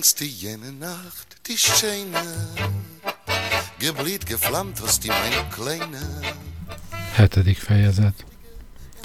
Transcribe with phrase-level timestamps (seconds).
[0.00, 2.22] Gedenkst du jene Nacht, die schöne,
[3.78, 6.00] geblít, geflammt hast die meine kleine.
[7.12, 8.24] Hetedik fejezet.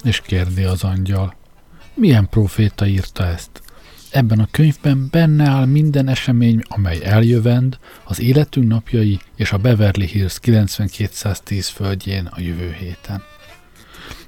[0.04, 1.36] És kérdi az angyal.
[1.94, 3.62] Milyen proféta írta ezt?
[4.10, 10.06] Ebben a könyvben benne áll minden esemény, amely eljövend, az életünk napjai és a Beverly
[10.06, 13.24] Hills 9210 földjén a jövő héten.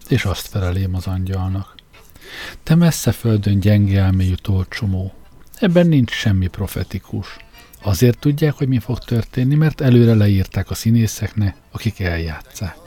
[0.08, 1.76] És azt felelém az angyalnak.
[2.64, 5.18] Te messze földön gyenge elmélyű tolcsomó.
[5.60, 7.28] Ebben nincs semmi profetikus.
[7.82, 12.78] Azért tudják, hogy mi fog történni, mert előre leírták a színészeknek, akik eljátszák.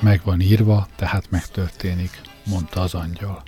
[0.00, 3.42] Meg van írva, tehát megtörténik, mondta az angyal.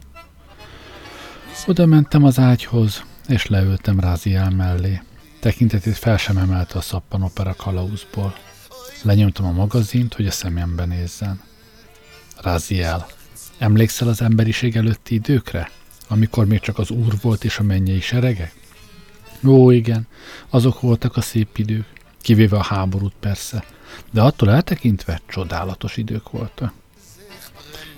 [1.67, 5.03] Oda mentem az ágyhoz, és leültem Ráziel mellé.
[5.41, 8.35] Tekintetét fel sem emelte a szappan opera kalauzból.
[9.03, 11.41] Lenyomtam a magazint, hogy a szemembe nézzen.
[12.37, 13.07] Ráziel,
[13.59, 15.71] emlékszel az emberiség előtti időkre?
[16.09, 18.53] Amikor még csak az úr volt és a mennyei serege?
[19.45, 20.07] Ó, igen,
[20.49, 21.87] azok voltak a szép idők,
[22.21, 23.65] kivéve a háborút persze,
[24.11, 26.73] de attól eltekintve csodálatos idők voltak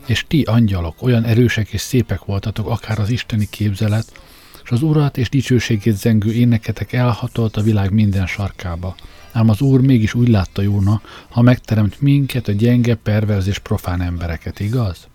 [0.08, 4.20] és ti angyalok olyan erősek és szépek voltatok, akár az isteni képzelet,
[4.64, 8.94] és az urat és dicsőségét zengő éneketek elhatolt a világ minden sarkába.
[9.32, 14.00] Ám az Úr mégis úgy látta jóna, ha megteremt minket, a gyenge, perverz és profán
[14.00, 15.08] embereket, igaz?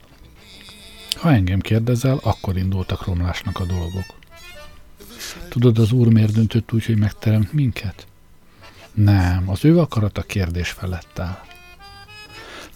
[1.23, 4.05] Ha engem kérdezel, akkor indultak romlásnak a dolgok.
[5.49, 8.07] Tudod, az Úr miért döntött úgy, hogy megteremt minket?
[8.93, 11.41] Nem, az ő akarat a kérdés felett áll.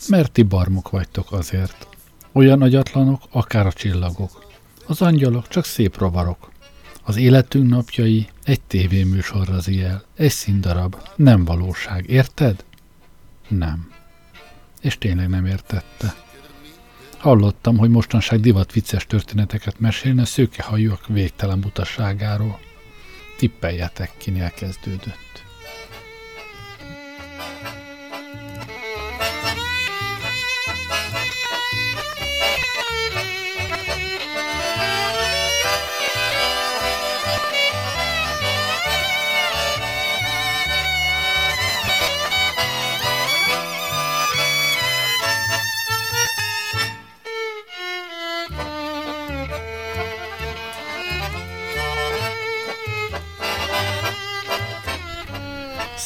[0.07, 1.87] Mert ti barmok vagytok azért.
[2.31, 4.45] Olyan agyatlanok, akár a csillagok.
[4.85, 6.51] Az angyalok csak szép rovarok.
[7.03, 12.63] Az életünk napjai egy tévéműsor az el, egy színdarab, nem valóság, érted?
[13.47, 13.91] Nem.
[14.81, 16.25] És tényleg nem értette.
[17.17, 22.59] Hallottam, hogy mostanság divat vicces történeteket mesélne szőkehajúak végtelen butaságáról.
[23.37, 25.46] Tippeljetek, kinél kezdődött.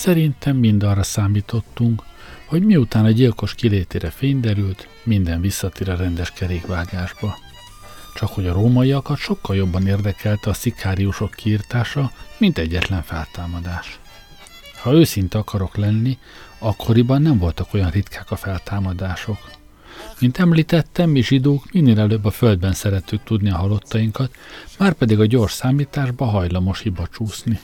[0.01, 2.03] Szerintem mind arra számítottunk,
[2.45, 7.37] hogy miután a gyilkos kilétére fény derült, minden visszatér a rendes kerékvágásba.
[8.15, 13.99] Csak hogy a rómaiakat sokkal jobban érdekelte a szikáriusok kiirtása, mint egyetlen feltámadás.
[14.81, 16.17] Ha őszinte akarok lenni,
[16.59, 19.51] akkoriban nem voltak olyan ritkák a feltámadások.
[20.19, 24.35] Mint említettem, mi zsidók minél előbb a földben szerettük tudni a halottainkat,
[24.77, 27.59] már pedig a gyors számításba hajlamos hiba csúszni.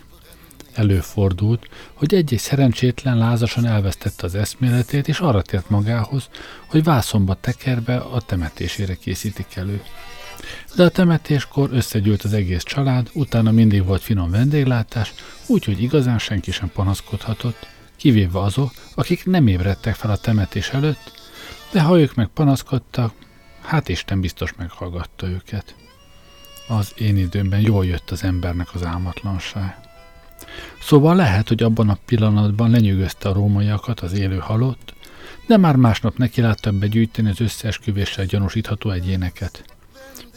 [0.78, 6.30] Előfordult, hogy egy-egy szerencsétlen lázasan elvesztette az eszméletét, és arra tért magához,
[6.68, 9.82] hogy vászomba tekerve a temetésére készítik elő.
[10.76, 15.14] De a temetéskor összegyűlt az egész család, utána mindig volt finom vendéglátás,
[15.48, 21.12] úgyhogy igazán senki sem panaszkodhatott, kivéve azok, akik nem ébredtek fel a temetés előtt,
[21.72, 23.14] de ha ők meg panaszkodtak,
[23.62, 25.76] hát Isten biztos meghallgatta őket.
[26.68, 29.87] Az én időmben jól jött az embernek az álmatlanság.
[30.82, 34.94] Szóval lehet, hogy abban a pillanatban lenyűgözte a rómaiakat az élő halott,
[35.48, 39.64] de már másnap neki látta begyűjteni az összeesküvéssel gyanúsítható egyéneket.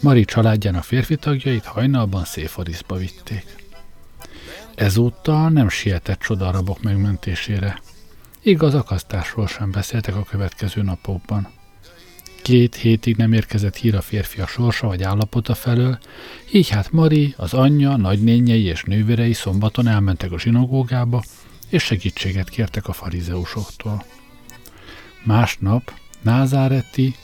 [0.01, 3.45] Mari családjának férfi tagjait hajnalban széfariszba vitték.
[4.75, 7.81] Ezúttal nem sietett csodarabok megmentésére.
[8.43, 11.49] Igaz, akasztásról sem beszéltek a következő napokban.
[12.43, 15.99] Két hétig nem érkezett hír a férfi a sorsa vagy állapota felől,
[16.53, 21.23] így hát Mari, az anyja, nagynényei és nővérei szombaton elmentek a zsinagógába,
[21.69, 24.05] és segítséget kértek a farizeusoktól.
[25.25, 25.93] Másnap
[26.23, 27.15] Názáreti,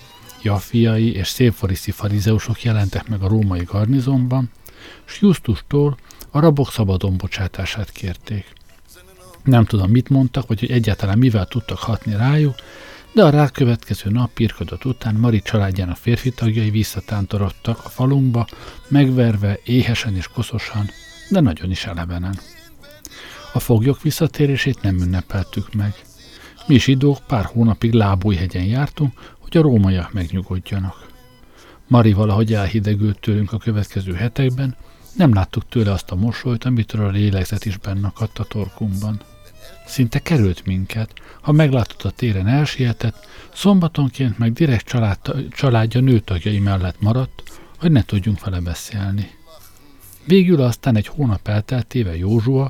[0.42, 4.50] Jafiai és Szépfariszi farizeusok jelentek meg a római garnizonban,
[5.04, 5.98] s Justustól
[6.30, 8.52] a rabok szabadon bocsátását kérték.
[9.44, 12.54] Nem tudom, mit mondtak, vagy hogy egyáltalán mivel tudtak hatni rájuk,
[13.16, 18.46] de a rákövetkező nap pirkodat után Mari családjának férfi tagjai visszatántorodtak a falunkba,
[18.88, 20.90] megverve, éhesen és koszosan,
[21.30, 22.38] de nagyon is elevenen.
[23.52, 25.94] A foglyok visszatérését nem ünnepeltük meg.
[26.66, 31.06] Mi zsidók pár hónapig Lábújhegyen jártunk, hogy a rómaiak megnyugodjanak.
[31.86, 34.76] Mari valahogy elhidegült tőlünk a következő hetekben,
[35.14, 39.20] nem láttuk tőle azt a mosolyt, amitől a lélegzet is bennakadt a torkunkban.
[39.86, 45.18] Szinte került minket, ha meglátott a téren elsietett, szombatonként meg direkt család,
[45.50, 47.42] családja nőtagjai mellett maradt,
[47.78, 49.30] hogy ne tudjunk vele beszélni.
[50.24, 52.68] Végül aztán egy hónap elteltéve Józsua,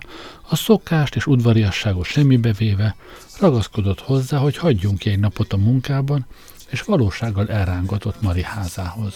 [0.49, 2.97] a szokást és udvariasságot semmibe véve,
[3.41, 6.27] ragaszkodott hozzá, hogy hagyjunk ki egy napot a munkában,
[6.71, 9.15] és valósággal elrángatott Mari házához.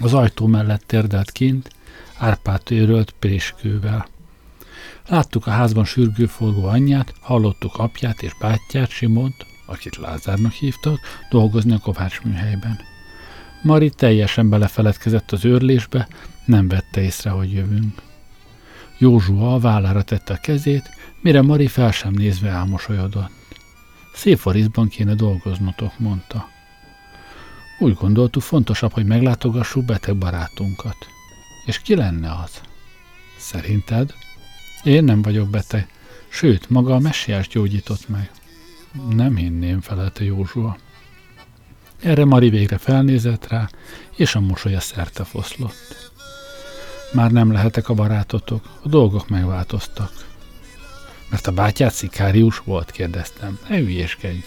[0.00, 1.70] Az ajtó mellett térdelt kint,
[2.16, 4.06] Árpát őrölt préskővel.
[5.08, 10.98] Láttuk a házban sürgőforgó anyját, hallottuk apját és bátyját, Simont, akit Lázárnak hívtak,
[11.30, 12.78] dolgozni a Kovács műhelyben.
[13.62, 16.08] Mari teljesen belefeledkezett az őrlésbe,
[16.44, 18.02] nem vette észre, hogy jövünk.
[18.98, 20.90] Józsua a vállára tette a kezét,
[21.20, 23.30] mire Mari fel sem nézve elmosolyodott.
[24.14, 24.40] Szép
[24.88, 26.48] kéne dolgoznotok, mondta.
[27.78, 30.96] Úgy gondoltuk, fontosabb, hogy meglátogassuk beteg barátunkat.
[31.66, 32.60] És ki lenne az?
[33.38, 34.14] Szerinted?
[34.84, 35.88] Én nem vagyok beteg.
[36.28, 38.30] Sőt, maga a messiás gyógyított meg.
[39.08, 40.76] Nem hinném, felelte Józsua.
[42.00, 43.68] Erre Mari végre felnézett rá,
[44.16, 46.10] és a mosolya szerte foszlott.
[47.12, 50.12] Már nem lehetek a barátotok, a dolgok megváltoztak.
[51.30, 53.58] Mert a bátyát szikárius volt, kérdeztem.
[53.68, 54.44] Ne hülyéskedj.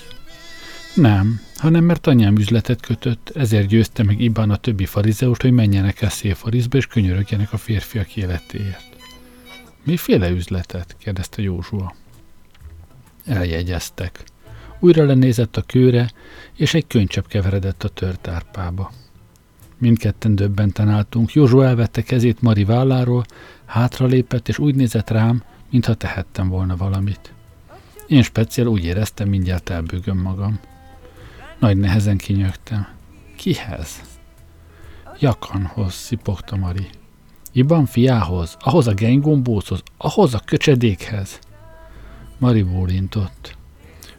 [0.94, 6.02] Nem, hanem mert anyám üzletet kötött, ezért győzte meg Ibán a többi farizeust, hogy menjenek
[6.02, 8.95] el szélfarizba és könyörögjenek a férfiak életéért.
[9.86, 10.96] Miféle üzletet?
[10.98, 11.96] kérdezte Józsua.
[13.26, 14.24] Eljegyeztek.
[14.80, 16.12] Újra lenézett a kőre,
[16.56, 18.92] és egy könycsepp keveredett a tört árpába.
[19.78, 21.34] Mindketten döbbenten álltunk.
[21.34, 23.26] Józsó elvette kezét Mari válláról,
[23.66, 27.34] hátralépett, és úgy nézett rám, mintha tehettem volna valamit.
[28.08, 30.60] Én speciál úgy éreztem, mindjárt elbőgöm magam.
[31.60, 32.88] Nagy nehezen kinyögtem.
[33.36, 34.02] Kihez?
[35.20, 36.88] Jakanhoz, szipogta Mari.
[37.56, 41.40] Iban fiához, ahhoz a gengombóchoz, ahhoz a köcsedékhez.
[42.38, 43.58] Mari bólintott.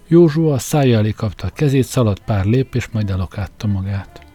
[0.06, 4.27] Józsua a szája elé kapta a kezét, szaladt pár lép, és majd elokátta magát.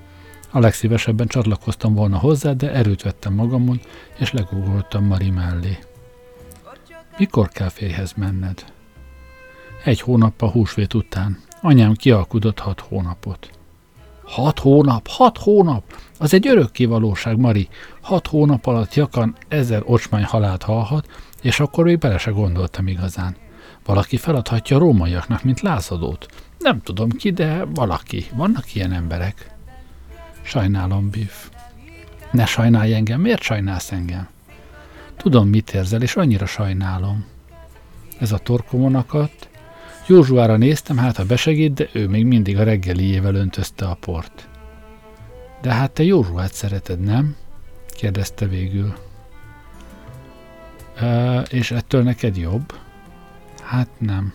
[0.52, 3.80] A legszívesebben csatlakoztam volna hozzá, de erőt vettem magamon,
[4.20, 5.78] és legugoltam Mari mellé.
[7.18, 8.66] Mikor kell férjhez menned?
[9.84, 11.40] Egy hónappal húsvét után.
[11.62, 13.61] Anyám kialkudott hat hónapot.
[14.32, 15.84] Hat hónap, hat hónap!
[16.20, 17.68] Az egy örökké valóság, Mari.
[18.02, 21.08] Hat hónap alatt jakan ezer ocsmány halált hallhat,
[21.42, 23.36] és akkor még bele se gondoltam igazán.
[23.86, 26.26] Valaki feladhatja a rómaiaknak, mint lázadót.
[26.60, 28.26] Nem tudom ki, de valaki.
[28.34, 29.52] Vannak ilyen emberek.
[30.42, 31.50] Sajnálom, Biff.
[32.32, 34.28] Ne sajnálj engem, miért sajnálsz engem?
[35.18, 37.26] Tudom, mit érzel, és annyira sajnálom.
[38.20, 39.50] Ez a torkomonakat.
[40.08, 44.50] Józsuára néztem, hát ha besegít, de ő még mindig a reggeliével öntözte a port.
[45.62, 47.36] De hát te Józsuát szereted, nem?
[47.88, 48.94] kérdezte végül.
[50.96, 52.74] E, és ettől neked jobb?
[53.62, 54.34] Hát nem.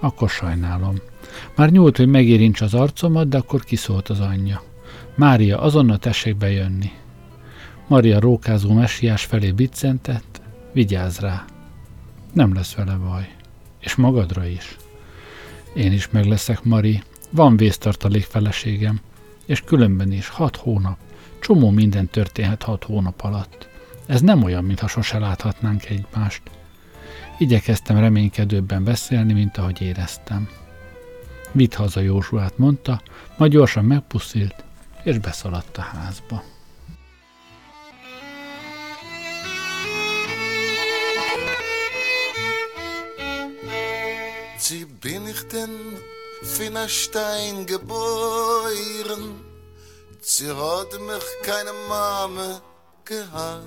[0.00, 0.94] Akkor sajnálom.
[1.56, 4.62] Már nyúlt, hogy megérints az arcomat, de akkor kiszólt az anyja.
[5.14, 6.90] Mária, azonnal tessék bejönni.
[7.86, 10.40] Maria rókázó messiás felé biccentett,
[10.72, 11.44] vigyázz rá.
[12.32, 13.37] Nem lesz vele baj.
[13.78, 14.76] És magadra is.
[15.74, 17.02] Én is meg leszek, Mari.
[17.30, 19.00] Van vésztartalék feleségem.
[19.46, 20.98] És különben is hat hónap.
[21.40, 23.68] Csomó minden történhet hat hónap alatt.
[24.06, 26.42] Ez nem olyan, mintha sose láthatnánk egymást.
[27.38, 30.48] Igyekeztem reménykedőbben beszélni, mint ahogy éreztem.
[31.52, 33.02] Vidd haza Józsuát, mondta,
[33.36, 34.64] majd gyorsan megpuszilt,
[35.02, 36.42] és beszaladt a házba.
[44.68, 45.76] Sie bin ich denn
[46.42, 49.24] fin a Stein geboren,
[50.20, 52.60] sie hat mich keine Mame
[53.06, 53.62] gehad.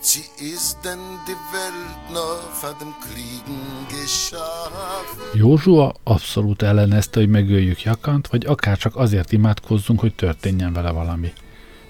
[0.00, 5.22] Sie ist denn die Welt noch von dem Kriegen geschaffen.
[5.34, 11.32] Józsua abszolút ellenezte, hogy megöljük Jakant, vagy akár csak azért imádkozzunk, hogy történjen vele valami.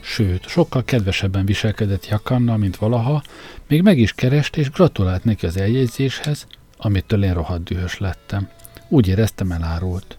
[0.00, 3.22] Sőt, sokkal kedvesebben viselkedett Jakannal, mint valaha,
[3.68, 6.46] még meg is kereste és gratulált neki az eljegyzéshez,
[6.84, 8.48] amitől én rohadt dühös lettem.
[8.88, 10.16] Úgy éreztem elárult.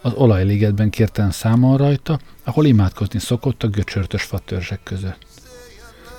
[0.00, 5.26] Az olajligetben kértem számon rajta, ahol imádkozni szokott a göcsörtös fatörzsek között.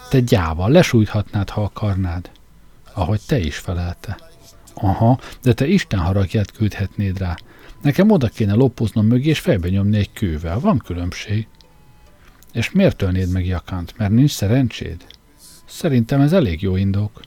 [0.09, 2.31] Te gyáva, lesújthatnád, ha akarnád.
[2.93, 4.17] Ahogy te is felelte.
[4.73, 7.35] Aha, de te Isten haragját küldhetnéd rá.
[7.81, 10.59] Nekem oda kéne lopoznom mögé és fejbe nyomni egy kővel.
[10.59, 11.47] Van különbség.
[12.53, 13.93] És miért tölnéd meg Jakant?
[13.97, 15.05] Mert nincs szerencséd?
[15.65, 17.21] Szerintem ez elég jó indok.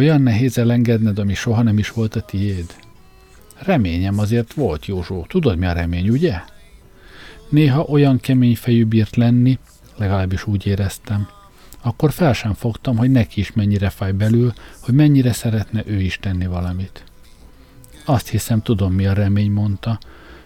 [0.00, 2.74] Olyan nehéz elengedned, ami soha nem is volt a tiéd.
[3.58, 5.26] Reményem azért volt, Józsó.
[5.28, 6.40] Tudod, mi a remény, ugye?
[7.48, 9.58] Néha olyan kemény fejű bírt lenni,
[9.96, 11.28] legalábbis úgy éreztem,
[11.82, 16.18] akkor fel sem fogtam, hogy neki is mennyire fáj belül, hogy mennyire szeretne ő is
[16.18, 17.04] tenni valamit.
[18.04, 19.98] Azt hiszem, tudom, mi a remény, mondta,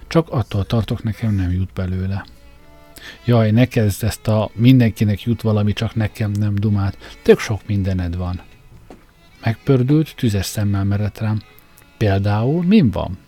[0.06, 2.26] csak attól tartok, nekem nem jut belőle.
[3.24, 6.98] Jaj, ne kezd ezt a mindenkinek jut valami, csak nekem nem dumát.
[7.22, 8.40] Tök sok mindened van.
[9.44, 11.42] Megpördült, tüzes szemmel merett rám.
[11.98, 13.18] Például, min van?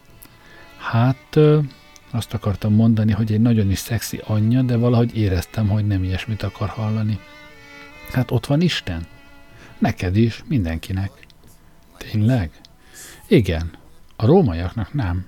[0.77, 1.39] Hát,
[2.11, 6.43] azt akartam mondani, hogy egy nagyon is szexi anyja, de valahogy éreztem, hogy nem ilyesmit
[6.43, 7.19] akar hallani.
[8.13, 9.07] Hát ott van Isten.
[9.79, 11.11] Neked is, mindenkinek.
[11.97, 12.51] Tényleg?
[13.29, 13.71] Igen.
[14.17, 15.27] A rómaiaknak nem.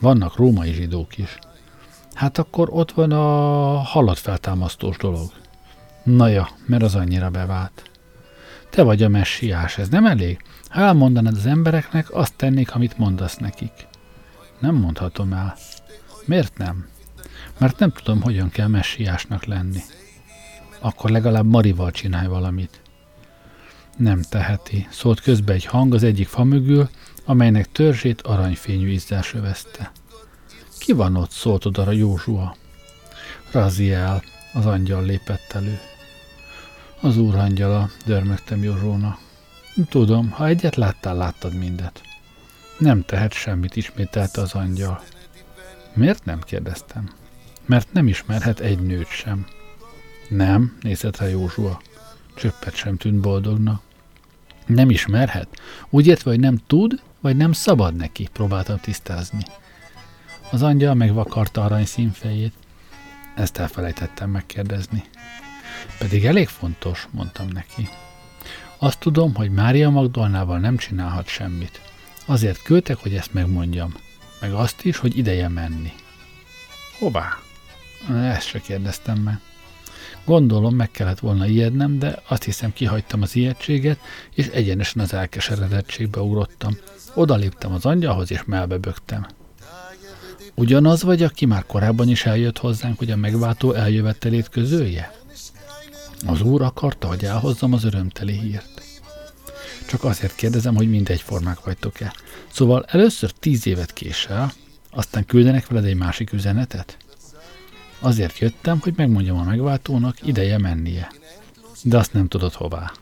[0.00, 1.38] Vannak római zsidók is.
[2.14, 5.32] Hát akkor ott van a haladfeltámasztós dolog.
[6.02, 7.90] Na ja, mert az annyira bevált.
[8.70, 10.42] Te vagy a messiás, ez nem elég?
[10.68, 13.86] Ha elmondanád az embereknek, azt tennék, amit mondasz nekik.
[14.58, 15.56] Nem mondhatom el.
[16.24, 16.88] Miért nem?
[17.58, 19.80] Mert nem tudom, hogyan kell messiásnak lenni.
[20.78, 22.80] Akkor legalább Marival csinálj valamit.
[23.96, 26.88] Nem teheti, szólt közbe egy hang az egyik fa mögül,
[27.24, 29.92] amelynek törzsét aranyfényű izzás övezte.
[30.78, 32.56] Ki van ott, szólt oda Józsua.
[33.50, 34.22] Raziel,
[34.52, 35.78] az angyal lépett elő.
[37.00, 39.18] Az úr angyala, dörmögtem Józsóna.
[39.88, 42.00] Tudom, ha egyet láttál, láttad mindet.
[42.78, 45.02] Nem tehet semmit, ismételte az angyal.
[45.94, 47.10] Miért nem kérdeztem?
[47.66, 49.46] Mert nem ismerhet egy nőt sem.
[50.28, 51.80] Nem, nézett rá Józsua.
[52.34, 53.82] Csöppet sem tűnt boldognak.
[54.66, 55.48] Nem ismerhet?
[55.90, 59.42] Úgy értve, hogy nem tud, vagy nem szabad neki, próbáltam tisztázni.
[60.50, 62.52] Az angyal megvakarta arany színfejét.
[63.34, 65.04] Ezt elfelejtettem megkérdezni.
[65.98, 67.88] Pedig elég fontos, mondtam neki.
[68.78, 71.80] Azt tudom, hogy Mária Magdolnával nem csinálhat semmit.
[72.26, 73.94] Azért küldtek, hogy ezt megmondjam.
[74.40, 75.92] Meg azt is, hogy ideje menni.
[76.98, 77.38] Hová?
[78.08, 79.40] Ezt se kérdeztem meg.
[80.24, 83.98] Gondolom, meg kellett volna ijednem, de azt hiszem kihagytam az ijegységet,
[84.34, 86.76] és egyenesen az elkeseredettségbe ugrottam.
[87.14, 89.26] Oda léptem az angyalhoz, és melbebögtem.
[90.54, 95.12] Ugyanaz vagy, aki már korábban is eljött hozzánk, hogy a megváltó eljövetelét közölje?
[96.26, 98.82] Az úr akarta, hogy elhozzam az örömteli hírt.
[99.88, 102.14] Csak azért kérdezem, hogy mindegyformák vagytok-e.
[102.52, 104.52] Szóval először tíz évet késel,
[104.90, 106.96] aztán küldenek veled egy másik üzenetet?
[107.98, 111.12] Azért jöttem, hogy megmondjam a megváltónak, ideje mennie.
[111.82, 112.92] De azt nem tudod hová.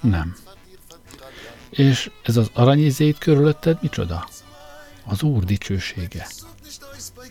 [0.00, 0.36] Nem.
[1.70, 4.28] És ez az aranyizét körülötted micsoda?
[5.04, 6.26] Az Úr dicsősége.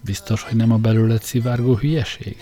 [0.04, 2.38] Biztos, hogy nem a belőled szivárgó hülyeség?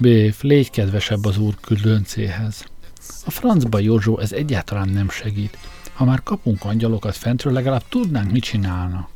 [0.00, 2.64] Béf, légy kedvesebb az úr különcéhez.
[3.24, 5.58] A francba, Józsó, ez egyáltalán nem segít.
[5.92, 9.08] Ha már kapunk angyalokat fentről, legalább tudnánk, mit csinálna.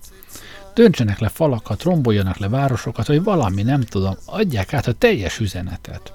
[0.74, 6.12] Döntsenek le falakat, romboljanak le városokat, vagy valami, nem tudom, adják át a teljes üzenetet.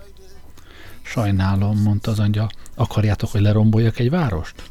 [1.01, 4.63] Sajnálom, mondta az angyal, akarjátok, hogy leromboljak egy várost?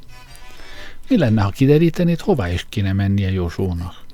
[1.09, 4.05] Mi lenne, ha kiderítenéd, hová is kéne mennie Józsónak?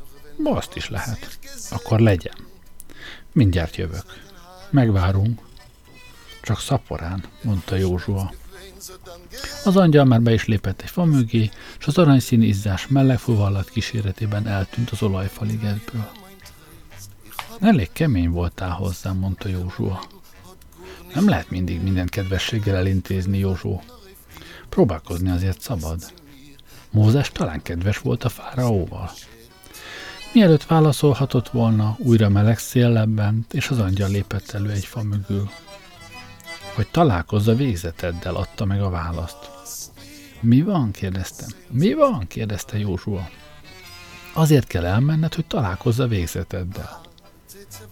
[0.45, 1.39] Azt is lehet.
[1.71, 2.37] Akkor legyen.
[3.33, 4.05] Mindjárt jövök.
[4.71, 5.41] Megvárunk.
[6.45, 8.33] Csak szaporán, mondta Józsua.
[9.65, 13.71] Az angyal már be is lépett egy fa mögé, és az aranyszíni izzás meleg fuvallat
[13.71, 16.11] kíséretében eltűnt az olajfaligetből.
[17.61, 20.05] Elég kemény voltál hozzám, mondta Józsua.
[21.15, 23.83] Nem lehet mindig mindent kedvességgel elintézni, Józsó.
[24.69, 26.13] Próbálkozni azért szabad.
[26.91, 29.11] Mózes talán kedves volt a fáraóval.
[30.33, 35.51] Mielőtt válaszolhatott volna, újra meleg szél lebbent, és az angyal lépett elő egy fa mögül
[36.75, 39.51] hogy találkozza végzeteddel, adta meg a választ.
[40.41, 40.91] Mi van?
[40.91, 41.49] kérdeztem.
[41.71, 42.27] Mi van?
[42.27, 43.29] kérdezte Józsua.
[44.33, 47.01] Azért kell elmenned, hogy találkozza végzeteddel.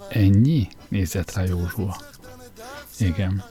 [0.08, 0.68] Ennyi?
[0.88, 1.96] nézett rá Józsua.
[2.98, 3.44] Igen.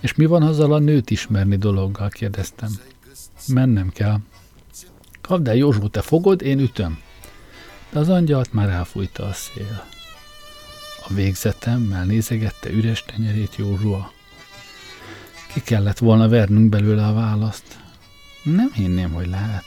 [0.00, 2.08] És mi van azzal a nőt ismerni dologgal?
[2.08, 2.70] kérdeztem.
[3.46, 4.18] Mennem kell.
[5.20, 7.02] Kapd el, Józsó, te fogod, én ütöm.
[7.90, 9.84] De az angyalt már elfújta a szél.
[11.08, 14.12] A végzetemmel nézegette üres tenyerét Józsua.
[15.52, 17.78] Ki kellett volna vernünk belőle a választ.
[18.42, 19.64] Nem hinném, hogy lehet.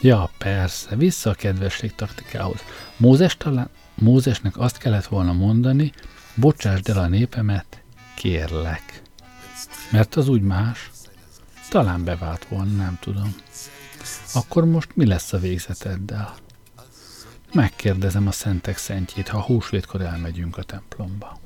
[0.00, 2.60] Ja, persze, vissza a kedvesség taktikához.
[2.96, 5.92] Mózes talán, Mózesnek azt kellett volna mondani,
[6.34, 7.82] bocsásd el a népemet,
[8.14, 9.02] kérlek.
[9.90, 10.90] Mert az úgy más.
[11.70, 13.34] Talán bevált volna, nem tudom.
[14.34, 16.34] Akkor most mi lesz a végzeteddel?
[17.52, 21.38] Megkérdezem a szentek szentjét, ha húsvétkor elmegyünk a templomba.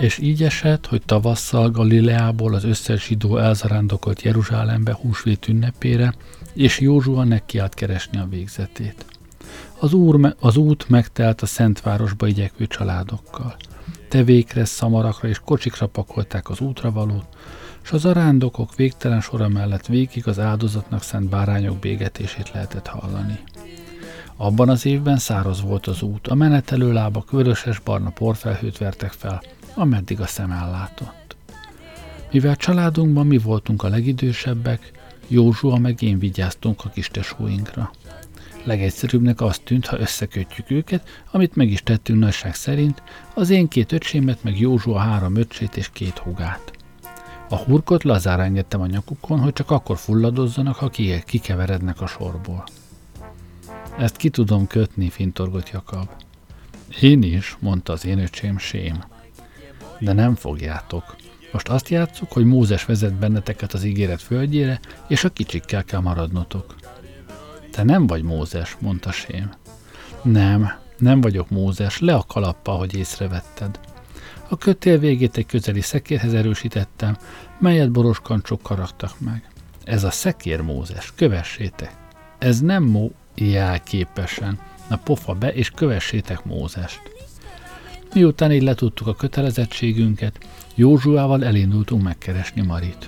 [0.00, 6.14] És így esett, hogy tavasszal Galileából az összes zsidó elzarándokolt Jeruzsálembe húsvét ünnepére,
[6.52, 9.04] és Józsua nekiállt keresni a végzetét.
[9.78, 13.56] Az, úr, az út megtelt a Szentvárosba igyekvő családokkal.
[14.08, 17.26] Tevékre, szamarakra és kocsikra pakolták az útravalót,
[17.88, 23.38] és az arándokok végtelen sora mellett végig az áldozatnak szent bárányok bégetését lehetett hallani.
[24.36, 29.42] Abban az évben száraz volt az út, a menetelő lábak vöröses-barna porfelhőt vertek fel,
[29.74, 31.36] ameddig a szem ellátott.
[32.32, 34.90] Mivel családunkban mi voltunk a legidősebbek,
[35.26, 37.90] Józsua meg én vigyáztunk a kis tesóinkra.
[38.64, 43.02] Legegyszerűbbnek azt tűnt, ha összekötjük őket, amit meg is tettünk nagyság szerint,
[43.34, 46.77] az én két öcsémet, meg Józsua három öcsét és két hugát.
[47.50, 50.90] A hurkot lazára engedtem a nyakukon, hogy csak akkor fulladozzanak, ha
[51.24, 52.64] kikeverednek a sorból.
[53.98, 56.08] Ezt ki tudom kötni, fintorgott Jakab.
[57.00, 59.04] Én is, mondta az én öcsém Sém.
[59.98, 61.16] De nem fogjátok.
[61.52, 66.74] Most azt játszuk, hogy Mózes vezet benneteket az ígéret földjére, és a kicsikkel kell maradnotok.
[67.70, 69.50] Te nem vagy Mózes, mondta Sém.
[70.22, 73.80] Nem, nem vagyok Mózes, le a kalappa, hogy észrevetted.
[74.48, 77.16] A kötél végét egy közeli szekérhez erősítettem,
[77.58, 79.50] melyet boros kancsok karaktak meg.
[79.84, 81.96] Ez a szekér Mózes, kövessétek.
[82.38, 84.58] Ez nem mó jelképesen.
[84.88, 87.00] Na pofa be, és kövessétek Mózest.
[88.14, 90.38] Miután így letudtuk a kötelezettségünket,
[90.74, 93.06] Józsuával elindultunk megkeresni Marit.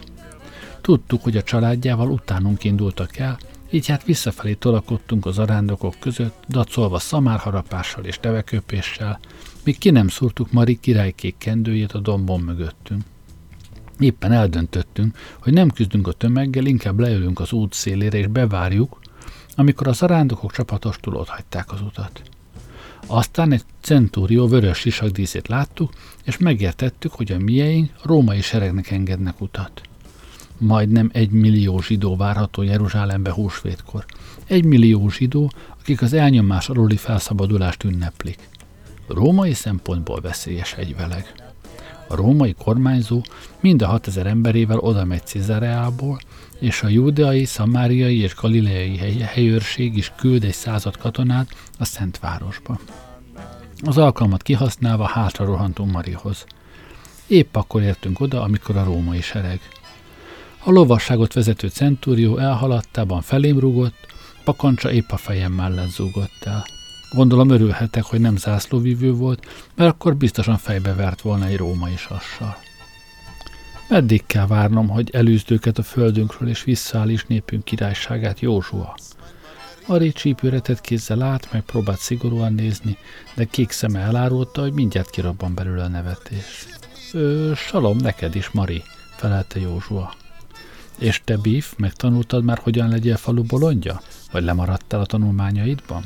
[0.81, 3.39] Tudtuk, hogy a családjával utánunk indultak el,
[3.71, 9.21] így hát visszafelé tolakodtunk az arándokok között, dacolva szamárharapással és teveköpéssel,
[9.71, 13.03] míg ki nem szúrtuk Mari királykék kendőjét a dombon mögöttünk.
[13.99, 19.01] Éppen eldöntöttünk, hogy nem küzdünk a tömeggel, inkább leülünk az út szélére és bevárjuk,
[19.55, 22.23] amikor a zarándokok csapatostul ott hagyták az utat.
[23.07, 25.93] Aztán egy centúrió vörös sisakdíszét láttuk,
[26.25, 29.81] és megértettük, hogy a mieink római seregnek engednek utat.
[30.59, 34.05] Majdnem egy millió zsidó várható Jeruzsálembe húsvétkor.
[34.47, 38.49] Egy millió zsidó, akik az elnyomás aluli felszabadulást ünneplik.
[39.15, 41.33] Római szempontból veszélyes egyveleg.
[42.09, 43.23] A római kormányzó
[43.61, 46.21] mind a 6000 emberével oda megy Cizareából,
[46.59, 52.79] és a júdeai, szamáriai és galileai helyőrség is küld egy század katonát a Szentvárosba.
[53.85, 56.45] Az alkalmat kihasználva hátra rohantunk Marihoz.
[57.27, 59.61] Épp akkor értünk oda, amikor a római sereg.
[60.65, 64.07] A lovasságot vezető centúrió elhaladtában felém rugott,
[64.45, 66.65] pakancsa épp a fejem mellett zúgott el.
[67.13, 72.57] Gondolom örülhetek, hogy nem zászlóvívő volt, mert akkor biztosan fejbe vert volna egy római sassal.
[73.89, 78.97] Meddig kell várnom, hogy elűzd őket a földünkről, és visszaállíts népünk királyságát, Józsua?
[79.87, 82.97] Ari csípőretet kézzel át, meg próbált szigorúan nézni,
[83.35, 86.67] de kék szeme elárulta, hogy mindjárt kirabban belőle a nevetés.
[87.13, 88.83] Ö, salom neked is, Mari,
[89.17, 90.15] felelte Józsua.
[90.99, 94.01] És te, Bif, megtanultad már, hogyan legyél falu bolondja?
[94.33, 96.05] Vagy lemaradtál a tanulmányaidban?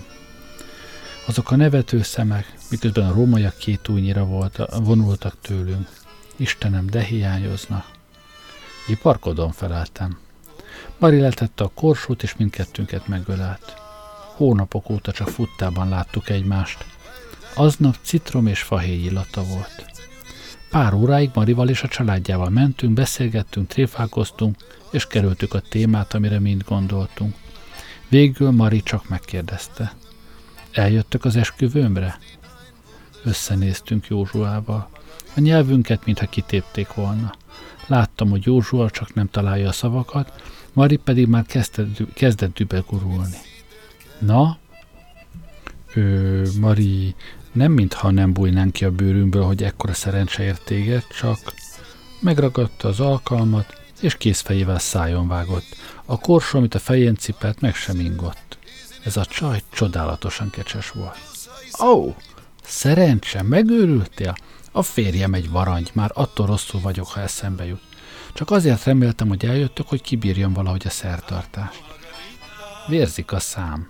[1.26, 5.88] Azok a nevető szemek, miközben a rómaiak két újnyira volt, vonultak tőlünk.
[6.36, 7.84] Istenem, de hiányozna.
[8.88, 10.18] Iparkodom, feleltem.
[10.98, 13.74] Mari letette a korsót, és mindkettőnket megölelt.
[14.36, 16.84] Hónapok óta csak futtában láttuk egymást.
[17.54, 19.84] Aznap citrom és fahéj illata volt.
[20.70, 24.56] Pár óráig Marival és a családjával mentünk, beszélgettünk, tréfálkoztunk,
[24.90, 27.34] és kerültük a témát, amire mind gondoltunk.
[28.08, 29.92] Végül Mari csak megkérdezte.
[30.74, 32.18] Eljöttök az esküvőmre?
[33.24, 34.88] Összenéztünk Józsuával.
[35.36, 37.34] A nyelvünket, mintha kitépték volna.
[37.86, 43.36] Láttam, hogy Józsua csak nem találja a szavakat, Mari pedig már kezdett, kezdett dübe gurulni.
[44.18, 44.58] Na?
[45.94, 47.14] Ő, Mari,
[47.52, 51.38] nem mintha nem bújnánk ki a bőrünkből, hogy ekkora szerencse ért téged, csak
[52.20, 55.76] megragadta az alkalmat, és kézfejével szájon vágott.
[56.04, 58.58] A korsó, amit a fején cipelt, meg sem ingott.
[59.04, 61.18] Ez a csaj csodálatosan kecses volt.
[61.82, 62.14] Ó, oh,
[62.64, 64.34] szerencse, megőrültél?
[64.72, 67.82] A férjem egy varangy, már attól rosszul vagyok, ha eszembe jut.
[68.34, 71.82] Csak azért reméltem, hogy eljöttök, hogy kibírjam valahogy a szertartást.
[72.86, 73.88] Vérzik a szám.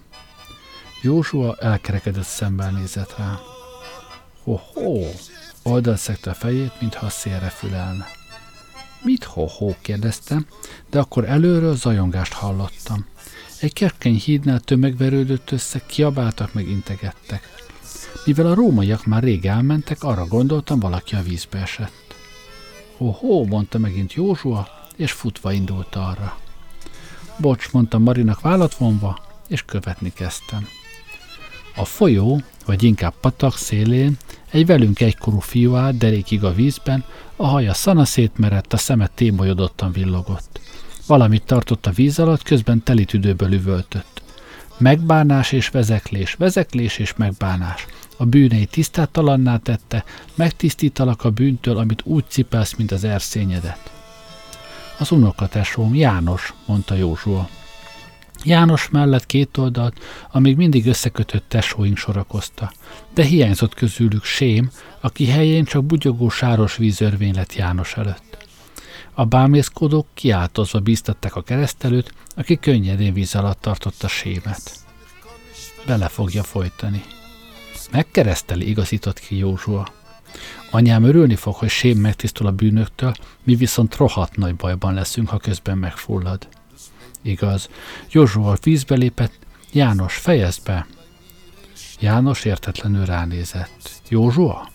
[1.02, 3.38] Józsua elkerekedett szemben nézett rá.
[4.42, 5.06] Ho-ho!
[5.62, 8.06] Oldalt szekte a fejét, mintha a szélre fülelne.
[9.02, 9.74] Mit ho-ho?
[9.80, 10.46] kérdeztem,
[10.90, 13.06] de akkor előről zajongást hallottam.
[13.64, 17.48] Egy keskeny hídnál tömeg verődött össze, kiabáltak meg integettek.
[18.24, 22.14] Mivel a rómaiak már rég elmentek, arra gondoltam, valaki a vízbe esett.
[22.96, 26.38] Ho-ho, mondta megint Józsua, és futva indult arra.
[27.38, 30.68] Bocs, mondta Marinak vállat vonva, és követni kezdtem.
[31.76, 34.16] A folyó, vagy inkább patak szélén
[34.50, 37.04] Egy velünk egykorú fiú állt derékig a vízben,
[37.36, 40.60] a haja szana szétmerett, a szeme tébolyodottan villogott.
[41.06, 44.22] Valamit tartott a víz alatt, közben telitüdőből üvöltött.
[44.78, 47.86] Megbánás és vezeklés, vezeklés és megbánás.
[48.16, 53.92] A bűnei tisztátalanná tette, megtisztítalak a bűntől, amit úgy cipelsz, mint az erszényedet.
[54.98, 57.48] Az unokatesóm János, mondta Józsua.
[58.44, 60.00] János mellett két oldalt,
[60.32, 62.72] amíg mindig összekötött tesóink sorakozta,
[63.14, 68.33] de hiányzott közülük Sém, aki helyén csak bugyogó sáros vízörvény lett János előtt.
[69.14, 74.72] A bámészkodók kiáltozva bíztatták a keresztelőt, aki könnyedén víz alatt tartotta Sémet.
[75.86, 77.02] Bele fogja folytani.
[77.90, 79.92] Megkereszteli, igazított ki Józsua.
[80.70, 85.38] Anyám örülni fog, hogy Sém megtisztul a bűnöktől, mi viszont rohadt nagy bajban leszünk, ha
[85.38, 86.48] közben megfullad.
[87.22, 87.68] Igaz.
[88.10, 89.38] Józsua vízbe lépett.
[89.72, 90.86] János, fejezd be!
[92.00, 93.90] János értetlenül ránézett.
[94.08, 94.70] Józsua?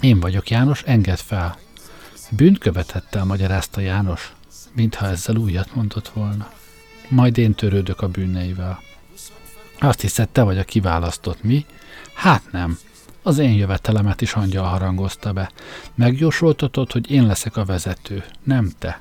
[0.00, 1.58] Én vagyok János, engedd fel.
[2.30, 4.32] Bűnt követette, magyarázta János,
[4.72, 6.50] mintha ezzel újat mondott volna.
[7.08, 8.80] Majd én törődök a bűneivel.
[9.78, 11.66] Azt hiszed, te vagy a kiválasztott, mi?
[12.14, 12.78] Hát nem.
[13.22, 15.50] Az én jövetelemet is angyal harangozta be.
[15.94, 18.98] Megjósoltatod, hogy én leszek a vezető, nem te.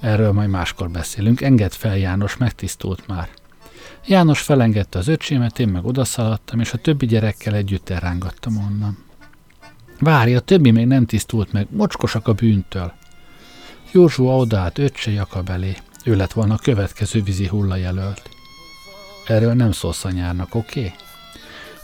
[0.00, 1.40] Erről majd máskor beszélünk.
[1.40, 3.28] Engedd fel, János, megtisztult már.
[4.06, 9.05] János felengedte az öcsémet, én meg odaszaladtam, és a többi gyerekkel együtt elrángattam onnan.
[9.98, 12.92] Várj, a többi még nem tisztult meg, mocskosak a bűntől.
[13.92, 15.76] Józsua odaállt öccse Jakab elé.
[16.04, 18.30] Ő lett volna a következő vízi hullajelölt.
[19.26, 20.80] Erről nem szólsz anyárnak, oké?
[20.80, 20.92] Okay?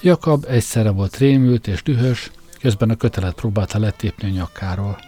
[0.02, 4.98] Jakab egyszerre volt rémült és dühös, közben a kötelet próbálta letépni a nyakáról.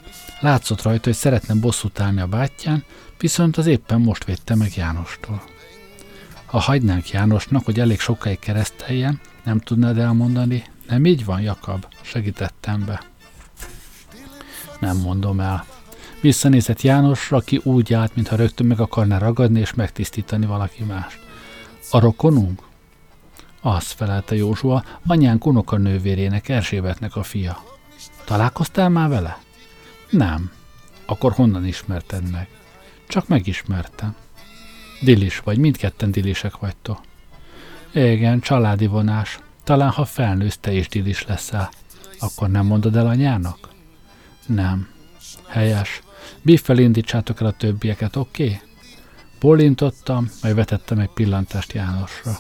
[0.41, 2.85] Látszott rajta, hogy szeretne bosszút állni a bátyján,
[3.19, 5.43] viszont az éppen most védte meg Jánostól.
[6.45, 12.85] Ha hagynánk Jánosnak, hogy elég sokáig kereszteljen, nem tudnád elmondani, nem így van, Jakab, segítettem
[12.85, 13.03] be.
[14.81, 15.65] Nem mondom el.
[16.21, 21.19] Visszanézett Jánosra, aki úgy állt, mintha rögtön meg akarná ragadni és megtisztítani valaki mást.
[21.91, 22.63] A rokonunk?
[23.61, 27.63] Az felelte Józsua, anyánk unokanővérének, Erzsébetnek a fia.
[28.25, 29.39] Találkoztál már vele?
[30.11, 30.51] Nem.
[31.07, 32.49] Akkor honnan ismerted meg?
[33.09, 34.15] Csak megismertem.
[35.01, 37.01] Dilis vagy, mindketten dilisek vagytok.
[37.93, 39.39] Igen, családi vonás.
[39.65, 41.71] Talán ha felnősz, te is dilis leszel.
[42.19, 43.69] Akkor nem mondod el anyának?
[44.47, 44.89] Nem.
[45.47, 46.03] Helyes.
[46.43, 48.45] Biffel indítsátok el a többieket, oké?
[48.45, 48.61] Okay?
[49.39, 52.39] Polintottam, majd vetettem egy pillantást Jánosra.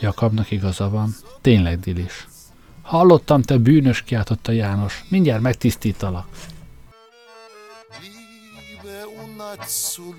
[0.00, 1.14] Jakabnak igaza van.
[1.40, 2.26] Tényleg dilis.
[2.82, 5.04] Hallottam, te bűnös, kiáltotta János.
[5.08, 6.28] Mindjárt megtisztítalak.
[9.66, 10.16] Sul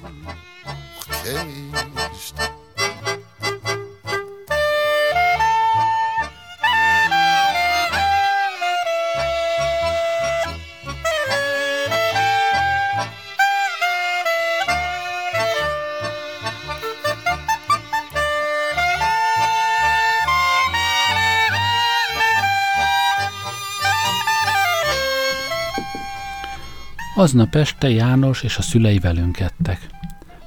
[27.20, 29.88] Aznap este János és a szülei velünk ettek.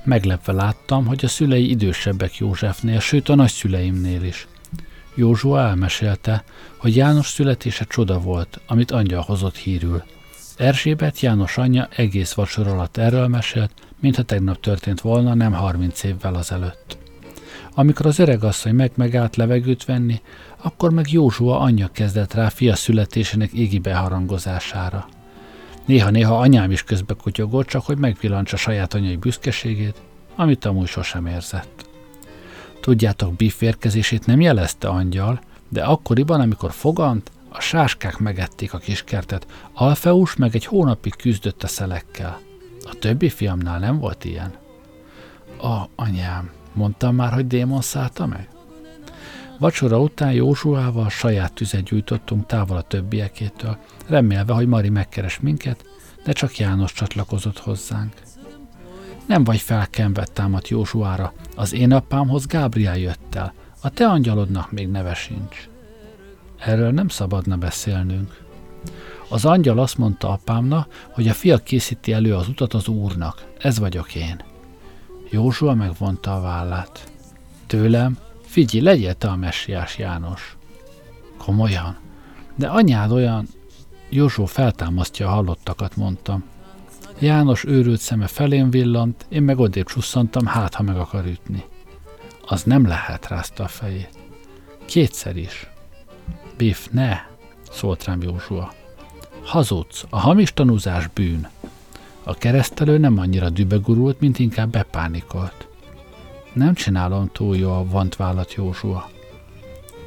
[0.05, 4.47] Meglepve láttam, hogy a szülei idősebbek Józsefnél, sőt a nagyszüleimnél is.
[5.15, 6.45] Józsua elmesélte,
[6.77, 10.03] hogy János születése csoda volt, amit angyal hozott hírül.
[10.57, 16.35] Erzsébet János anyja egész vacsor alatt erről mesélt, mintha tegnap történt volna, nem harminc évvel
[16.35, 16.99] azelőtt.
[17.75, 20.21] Amikor az öregasszony meg megállt levegőt venni,
[20.63, 25.09] akkor meg Józsua anyja kezdett rá fia születésének égi beharangozására.
[25.85, 30.01] Néha-néha anyám is közbe kutyogott, csak hogy megvillantsa saját anyai büszkeségét,
[30.37, 31.87] amit amúgy sosem érzett.
[32.81, 39.47] Tudjátok, Biff érkezését nem jelezte angyal, de akkoriban, amikor fogant, a sáskák megették a kiskertet,
[39.73, 42.41] Alfeus meg egy hónapig küzdött a szelekkel.
[42.85, 44.53] A többi fiamnál nem volt ilyen.
[45.59, 48.49] A anyám, mondtam már, hogy démon szállta meg?
[49.63, 55.85] Vacsora után Józsuával saját tüzet gyújtottunk távol a többiekétől, remélve, hogy Mari megkeres minket,
[56.25, 58.13] de csak János csatlakozott hozzánk.
[59.27, 64.89] Nem vagy felkenve támadt Józsuára, az én apámhoz Gábriel jött el, a te angyalodnak még
[64.89, 65.69] neve sincs.
[66.59, 68.45] Erről nem szabadna beszélnünk.
[69.29, 73.45] Az angyal azt mondta apámna, hogy a fia készíti elő az utat az úrnak.
[73.59, 74.43] Ez vagyok én.
[75.31, 77.13] Józsua megvonta a vállát.
[77.67, 78.19] Tőlem
[78.53, 80.57] Figyelj, legyél te a messiás János.
[81.39, 81.99] Komolyan?
[82.55, 83.49] De anyád olyan...
[84.09, 86.45] Józsó feltámasztja a hallottakat, mondtam.
[87.19, 91.65] János őrült szeme felén villant, én meg odébb csusszantam, hát ha meg akar ütni.
[92.47, 94.19] Az nem lehet, rázta a fejét.
[94.85, 95.71] Kétszer is.
[96.57, 97.21] Biff, ne!
[97.71, 98.73] szólt rám Józsua.
[99.45, 101.49] Hazudsz, a hamis tanúzás bűn.
[102.23, 105.71] A keresztelő nem annyira dübegurult, mint inkább bepánikolt.
[106.53, 109.11] Nem csinálom túl jó a vant vállat Józsua.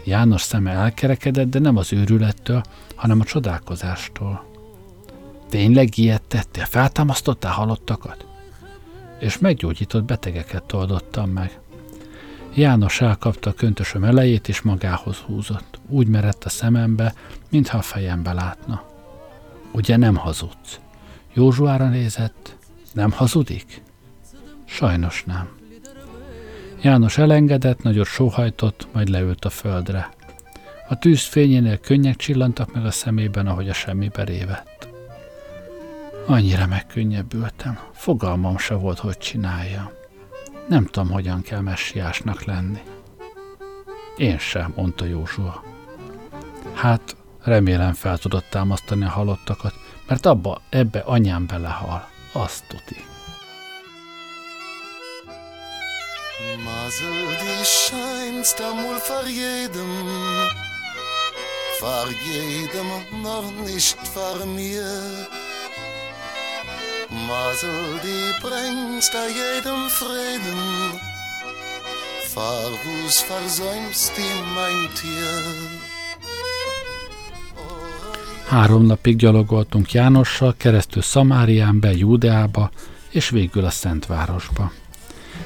[0.03, 2.63] János szeme elkerekedett, de nem az őrülettől,
[2.95, 4.45] hanem a csodálkozástól.
[5.49, 6.65] Tényleg ilyet tettél?
[6.65, 8.25] Feltámasztottál halottakat?
[9.19, 11.60] És meggyógyított betegeket toldottam meg.
[12.53, 15.79] János elkapta a köntösöm elejét, és magához húzott.
[15.89, 17.13] Úgy merett a szemembe,
[17.49, 18.84] mintha a fejembe látna.
[19.71, 20.79] Ugye nem hazudsz?
[21.34, 22.55] Józsuára nézett.
[22.93, 23.81] Nem hazudik?
[24.65, 25.49] Sajnos nem.
[26.81, 30.09] János elengedett, nagyot sóhajtott, majd leült a földre.
[30.88, 34.88] A tűz fényénél könnyek csillantak meg a szemében, ahogy a semmibe révett.
[36.27, 37.79] Annyira megkönnyebbültem.
[37.93, 39.91] Fogalmam se volt, hogy csinálja.
[40.67, 42.79] Nem tudom, hogyan kell messiásnak lenni.
[44.17, 45.63] Én sem, mondta Józsua.
[46.73, 49.73] Hát, remélem fel tudod támasztani a halottakat,
[50.07, 52.07] mert abba, ebbe anyám belehal.
[52.31, 53.14] Azt tuti.
[56.39, 59.93] Mazel die scheinst amul vor jedem,
[61.79, 62.89] vor jedem,
[63.23, 64.91] noch nicht vor mir.
[67.27, 70.63] Mazel die bringst a jedem Frieden,
[72.33, 75.43] vor wo's versäumst die mein Tier.
[78.47, 82.69] Három napig gyalogoltunk Jánossal keresztül Szamárián be Júdeába,
[83.09, 84.71] és végül a Szentvárosba.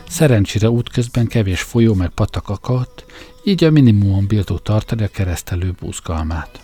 [0.10, 3.06] Szerencsére útközben kevés folyó meg patak akadt,
[3.44, 6.62] így a minimumon bírtuk tartani a keresztelő búzgalmát.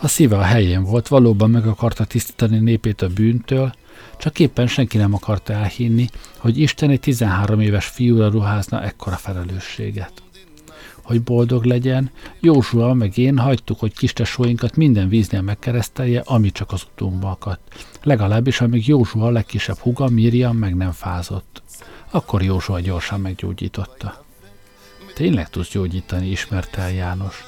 [0.00, 3.74] A szíve a helyén volt, valóban meg akarta tisztítani népét a bűntől,
[4.18, 6.08] csak éppen senki nem akarta elhinni,
[6.38, 10.12] hogy Isten egy 13 éves fiúra ruházna ekkora felelősséget.
[11.02, 12.10] Hogy boldog legyen,
[12.40, 17.86] Józsua meg én hagytuk, hogy kistesóinkat minden víznél megkeresztelje, ami csak az utunkba akadt.
[18.02, 21.62] Legalábbis, amíg Józsua legkisebb huga, Miriam meg nem fázott.
[22.14, 24.24] Akkor Józsua gyorsan meggyógyította.
[25.14, 27.44] Tényleg tudsz gyógyítani, ismerte el János.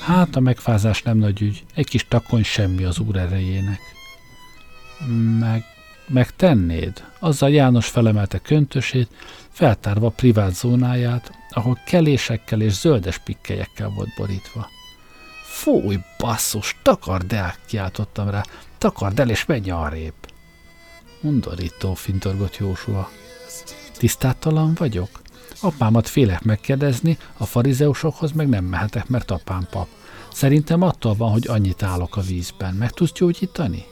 [0.00, 3.80] Hát a megfázás nem nagy ügy, egy kis takony semmi az úr erejének.
[5.38, 5.64] Meg,
[6.06, 7.04] megtennéd?
[7.18, 9.08] Azzal János felemelte köntösét,
[9.48, 14.68] feltárva a privát zónáját, ahol kelésekkel és zöldes pikkelyekkel volt borítva.
[15.42, 18.42] Fúj, basszus, takard el, kiáltottam rá,
[18.78, 20.14] takard el és menj arrébb.
[21.20, 23.10] Undorító, fintorgott Jósua.
[24.00, 25.08] Tisztátalan vagyok?
[25.60, 29.86] Apámat félek megkérdezni, a farizeusokhoz meg nem mehetek, mert apám pap.
[30.32, 32.74] Szerintem attól van, hogy annyit állok a vízben.
[32.74, 33.84] Meg tudsz gyógyítani?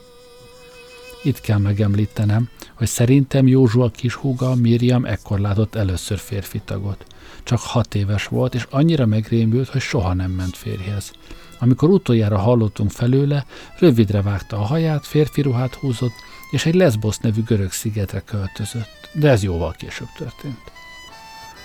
[1.23, 3.90] Itt kell megemlítenem, hogy szerintem Józsua
[4.21, 7.07] húga, Miriam ekkor látott először férfi tagot.
[7.42, 11.12] Csak hat éves volt, és annyira megrémült, hogy soha nem ment férjhez.
[11.59, 13.47] Amikor utoljára hallottunk felőle,
[13.79, 16.14] rövidre vágta a haját, férfi ruhát húzott,
[16.51, 19.11] és egy Lesbos nevű görög szigetre költözött.
[19.13, 20.73] De ez jóval később történt.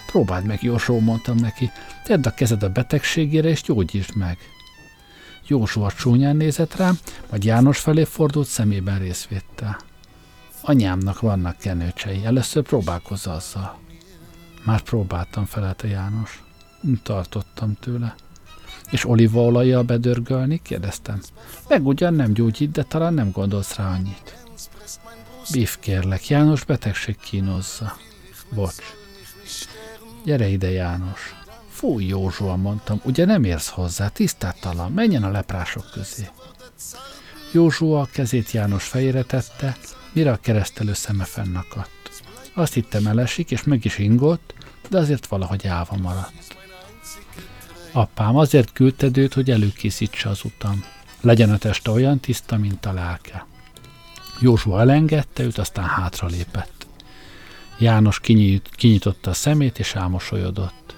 [0.05, 1.71] Próbáld meg, Jósó, mondtam neki,
[2.03, 4.37] tedd a kezed a betegségére, és gyógyítsd meg.
[5.47, 6.97] Józsua csúnyán nézett rám,
[7.29, 9.77] majd János felé fordult szemében részvéttel.
[10.61, 13.79] Anyámnak vannak kenőcsei, először próbálkozz azzal.
[14.63, 16.43] Már próbáltam, felelte János.
[17.03, 18.15] Tartottam tőle.
[18.91, 20.61] És olívaolajjal bedörgölni?
[20.63, 21.21] kérdeztem.
[21.67, 24.42] Meg ugyan nem gyógyít, de talán nem gondolsz rá annyit.
[25.51, 27.97] Bív kérlek, János betegség kínozza.
[28.49, 28.83] Bocs.
[30.25, 31.35] Gyere ide, János.
[31.69, 36.29] Fúj, Józsua, mondtam, ugye nem érsz hozzá, tisztátalan, menjen a leprások közé.
[37.51, 39.77] Józsua a kezét János fejére tette,
[40.11, 42.21] mire a keresztelő szeme fennakadt.
[42.53, 44.53] Azt hittem elesik, és meg is ingott,
[44.89, 46.57] de azért valahogy állva maradt.
[47.91, 50.83] Apám azért küldted őt, hogy előkészítse az utam.
[51.21, 53.45] Legyen a teste olyan tiszta, mint a lelke.
[54.39, 56.87] Józsua elengedte őt, aztán hátra lépett.
[57.77, 60.95] János kinyit, kinyitotta a szemét, és elmosolyodott.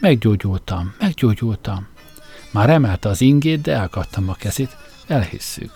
[0.00, 1.86] Meggyógyultam, meggyógyultam.
[2.52, 4.76] Már emelte az ingét, de elkaptam a kezét.
[5.06, 5.72] Elhisszük.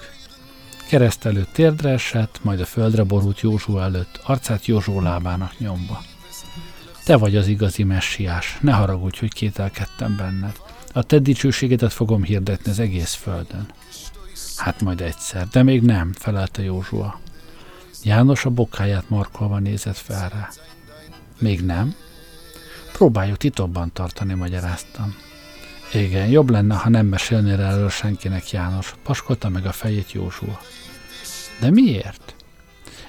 [0.89, 6.03] Kereszt előtt térdre esett, majd a földre borult Józsua előtt, arcát Józsó lábának nyomba.
[7.05, 10.57] Te vagy az igazi messiás, ne haragudj, hogy kételkedtem benned.
[10.93, 13.67] A te dicsőségedet fogom hirdetni az egész földön.
[14.57, 17.21] Hát majd egyszer, de még nem, felelte Józsua.
[18.03, 20.49] János a bokáját markolva nézett fel rá.
[21.39, 21.95] Még nem?
[22.93, 25.15] Próbáljuk titokban tartani, magyaráztam.
[25.93, 28.95] Igen, jobb lenne, ha nem mesélnél erről senkinek, János.
[29.03, 30.61] Paskolta meg a fejét Józsua.
[31.61, 32.35] De miért?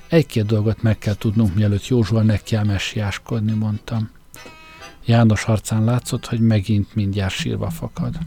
[0.08, 4.10] Egy-két dolgot meg kell tudnunk, mielőtt Józsua ne kell messiáskodni, mondtam.
[5.06, 8.18] János arcán látszott, hogy megint mindjárt sírva fakad.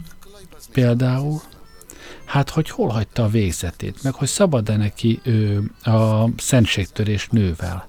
[0.71, 1.41] Például
[2.29, 7.87] Hát, hogy hol hagyta a végzetét, meg hogy szabad-e neki ő, a szentségtörés nővel.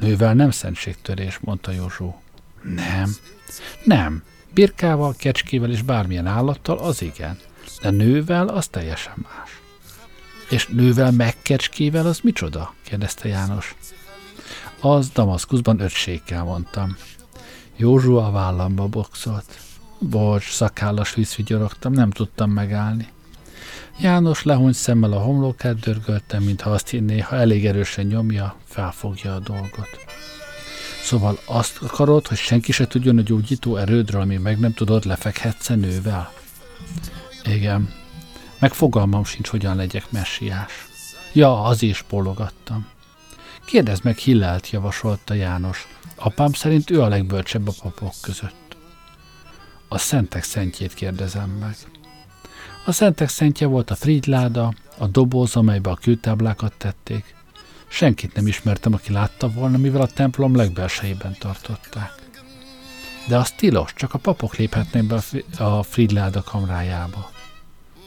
[0.00, 2.20] Nővel nem szentségtörés, mondta Józsó.
[2.62, 3.14] Nem.
[3.84, 4.22] Nem.
[4.54, 7.38] Birkával, kecskével és bármilyen állattal az igen.
[7.82, 9.60] De nővel az teljesen más.
[10.50, 12.74] És nővel meg kecskével az micsoda?
[12.82, 13.74] kérdezte János.
[14.80, 16.96] Az Damaszkuszban ötségkel mondtam.
[17.76, 19.58] Józsu a vállamba boxolt.
[19.98, 23.08] Bocs, szakállas vízvigyorogtam, nem tudtam megállni.
[24.00, 29.38] János lehúny szemmel a homlokát dörgölte, mintha azt hinné, ha elég erősen nyomja, felfogja a
[29.38, 29.88] dolgot.
[31.02, 35.68] Szóval azt akarod, hogy senki se tudjon a gyógyító erődről, ami meg nem tudod, lefekhetsz
[35.68, 36.32] nővel?
[37.44, 37.92] Igen.
[38.58, 40.72] Meg fogalmam sincs, hogyan legyek messiás.
[41.32, 42.86] Ja, az is bólogattam.
[43.64, 45.86] Kérdezd meg Hillelt, javasolta János.
[46.14, 48.76] Apám szerint ő a legbölcsebb a papok között.
[49.88, 51.76] A szentek szentjét kérdezem meg.
[52.88, 57.34] A szentek szentje volt a frigláda, a doboz, amelybe a kőtáblákat tették.
[57.88, 62.12] Senkit nem ismertem, aki látta volna, mivel a templom legbelsejében tartották.
[63.26, 65.20] De az tilos, csak a papok léphetnek be
[65.64, 67.30] a frigláda kamrájába.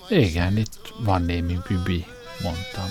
[0.10, 2.06] Igen, itt van némi bübi,
[2.44, 2.89] mondtam.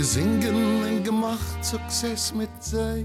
[0.00, 3.04] Gesingen und gemacht Success mit sei.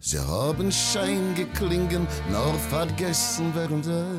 [0.00, 4.18] Sie haben Schein geklingen, nur vergessen werden sei.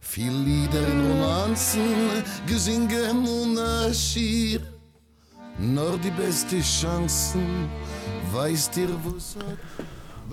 [0.00, 3.58] Viel Lieder in Romanzen, gesingen und
[3.94, 4.60] schier.
[5.58, 7.48] Nur die beste Chancen,
[8.32, 9.12] weißt ihr, wo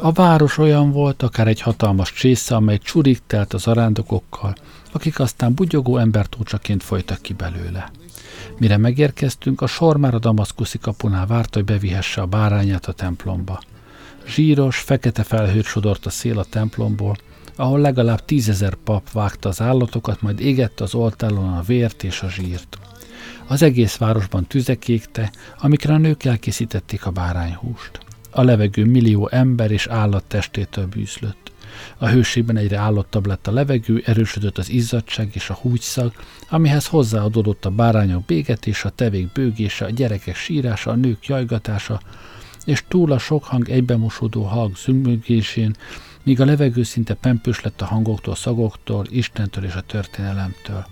[0.01, 4.55] A város olyan volt, akár egy hatalmas csésze, amely csurig telt az arándokokkal,
[4.91, 7.91] akik aztán bugyogó embertócsaként folytak ki belőle.
[8.57, 13.59] Mire megérkeztünk, a sor már a damaszkuszi kapunál várta, hogy bevihesse a bárányát a templomba.
[14.27, 17.17] Zsíros, fekete felhőt sodort a szél a templomból,
[17.55, 22.29] ahol legalább tízezer pap vágta az állatokat, majd égette az oltáron a vért és a
[22.29, 22.77] zsírt.
[23.47, 27.99] Az egész városban tüzek égte, amikre a nők elkészítették a bárányhúst.
[28.31, 31.48] A levegő millió ember és állat testétől bűzlött.
[31.97, 36.13] A hőségben egyre állottabb lett a levegő, erősödött az izzadság és a húgyszag,
[36.49, 42.01] amihez hozzáadódott a bárányok bégetése, a tevék bőgése, a gyerekek sírása, a nők jajgatása,
[42.65, 45.75] és túl a sok hang egybemosódó hang zümmögésén,
[46.23, 50.85] míg a levegő szinte pempős lett a hangoktól, szagoktól, Istentől és a történelemtől.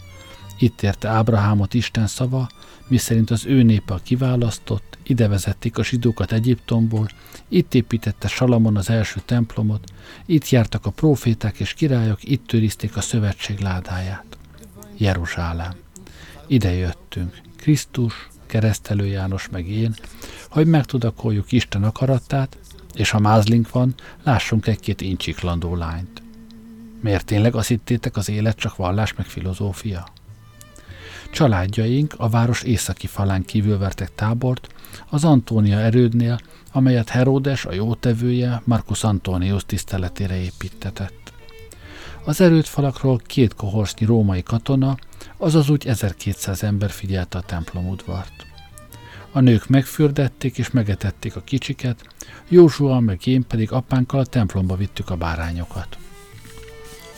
[0.59, 2.49] Itt érte Ábrahámot Isten szava,
[2.87, 7.07] miszerint az ő népe a kiválasztott, ide vezették a zsidókat Egyiptomból,
[7.47, 9.91] itt építette Salamon az első templomot,
[10.25, 14.37] itt jártak a proféták és királyok, itt őrizték a szövetség ládáját.
[14.97, 15.73] Jeruzsálem.
[16.47, 17.41] Ide jöttünk.
[17.55, 19.95] Krisztus, keresztelő János meg én,
[20.49, 22.57] hogy megtudakoljuk Isten akaratát,
[22.93, 26.21] és ha mázlink van, lássunk egy-két incsiklandó lányt.
[27.01, 30.07] Miért tényleg azt hittétek az élet csak vallás meg filozófia?
[31.31, 34.67] Családjaink a város északi falán kívül vertek tábort,
[35.09, 36.39] az Antónia erődnél,
[36.71, 41.33] amelyet Heródes, a jótevője, Marcus Antonius tiszteletére építetett.
[42.23, 44.97] Az erődfalakról két kohorsznyi római katona,
[45.37, 48.45] azaz úgy 1200 ember figyelte a templom udvart.
[49.31, 52.07] A nők megfürdették és megetették a kicsiket,
[52.47, 55.97] Józsua meg én pedig apánkkal a templomba vittük a bárányokat.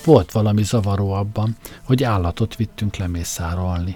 [0.06, 3.96] Volt valami zavaró abban, hogy állatot vittünk lemészárolni.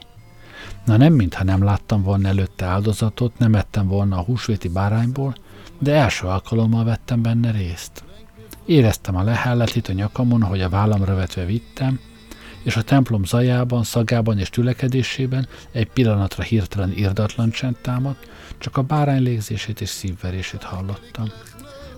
[0.86, 5.36] Na nem, mintha nem láttam volna előtte áldozatot, nem ettem volna a húsvéti bárányból,
[5.80, 8.04] de első alkalommal vettem benne részt.
[8.66, 12.00] Éreztem a lehelletit a nyakamon, ahogy a vállamra vetve vittem,
[12.64, 18.82] és a templom zajában, szagában és tülekedésében egy pillanatra hirtelen irdatlan csend támadt, csak a
[18.82, 21.32] bárány légzését és szívverését hallottam.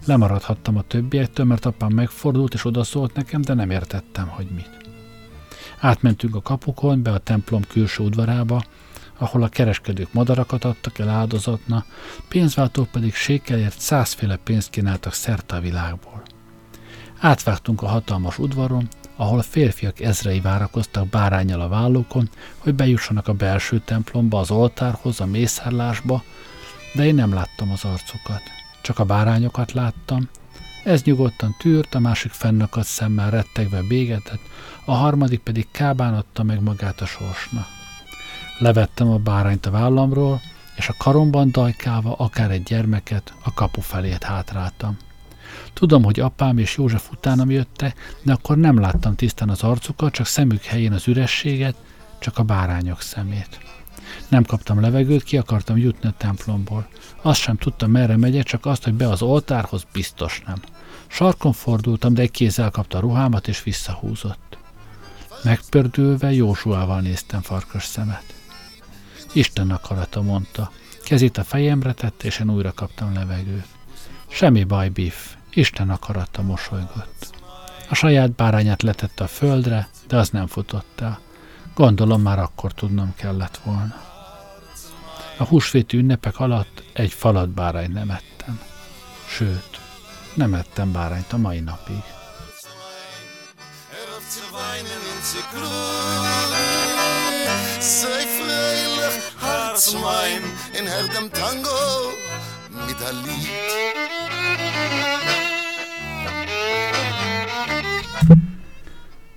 [0.06, 4.70] Lemaradhattam a többiektől, mert apám megfordult és odaszólt nekem, de nem értettem, hogy mit.
[5.80, 8.64] Átmentünk a kapukon, be a templom külső udvarába,
[9.18, 11.86] ahol a kereskedők madarakat adtak el áldozatna,
[12.28, 16.22] pénzváltók pedig sékelért százféle pénzt kínáltak szerte a világból.
[17.20, 23.80] Átvágtunk a hatalmas udvaron, ahol férfiak ezrei várakoztak bárányjal a vállókon, hogy bejussanak a belső
[23.86, 26.24] templomba, az oltárhoz, a mészárlásba,
[26.93, 28.41] de én nem láttam az arcukat.
[28.86, 30.30] Csak a bárányokat láttam.
[30.84, 34.42] Ez nyugodtan tűrt, a másik fennakadt szemmel rettegve bégetett,
[34.86, 37.68] a harmadik pedig kábán adta meg magát a sorsnak.
[38.60, 40.42] Levettem a bárányt a vállamról,
[40.76, 44.98] és a karomban dajkálva akár egy gyermeket a kapu felét hátráltam.
[45.74, 50.26] Tudom, hogy apám és József utánam jöttek, de akkor nem láttam tisztán az arcukat, csak
[50.26, 51.76] szemük helyén az ürességet,
[52.20, 53.64] csak a bárányok szemét.
[54.28, 56.88] Nem kaptam levegőt, ki akartam jutni a templomból.
[57.22, 60.58] Azt sem tudtam, merre megyek, csak azt, hogy be az oltárhoz biztos nem.
[61.08, 64.58] Sarkon fordultam, de egy kéz elkapta a ruhámat és visszahúzott.
[65.44, 68.24] Megpördülve Józsuával néztem farkas szemet.
[69.34, 70.72] Isten akarata, mondta.
[71.04, 73.68] Kezét a fejemre tette, és én újra kaptam levegőt.
[74.28, 75.16] Semmi baj, Biff.
[75.54, 77.34] Isten akarata mosolygott.
[77.90, 81.20] A saját bárányát letette a földre, de az nem futott el.
[81.76, 84.14] Gondolom már akkor tudnom kellett volna.
[85.38, 88.60] A húsvéti ünnepek alatt egy falat bárány nem ettem.
[89.28, 89.80] Sőt,
[90.34, 92.04] nem ettem bárányt a mai napig.
[97.80, 100.42] Sei freilich, Herz mein,
[100.80, 102.10] in herdem Tango,
[102.88, 103.10] mit a.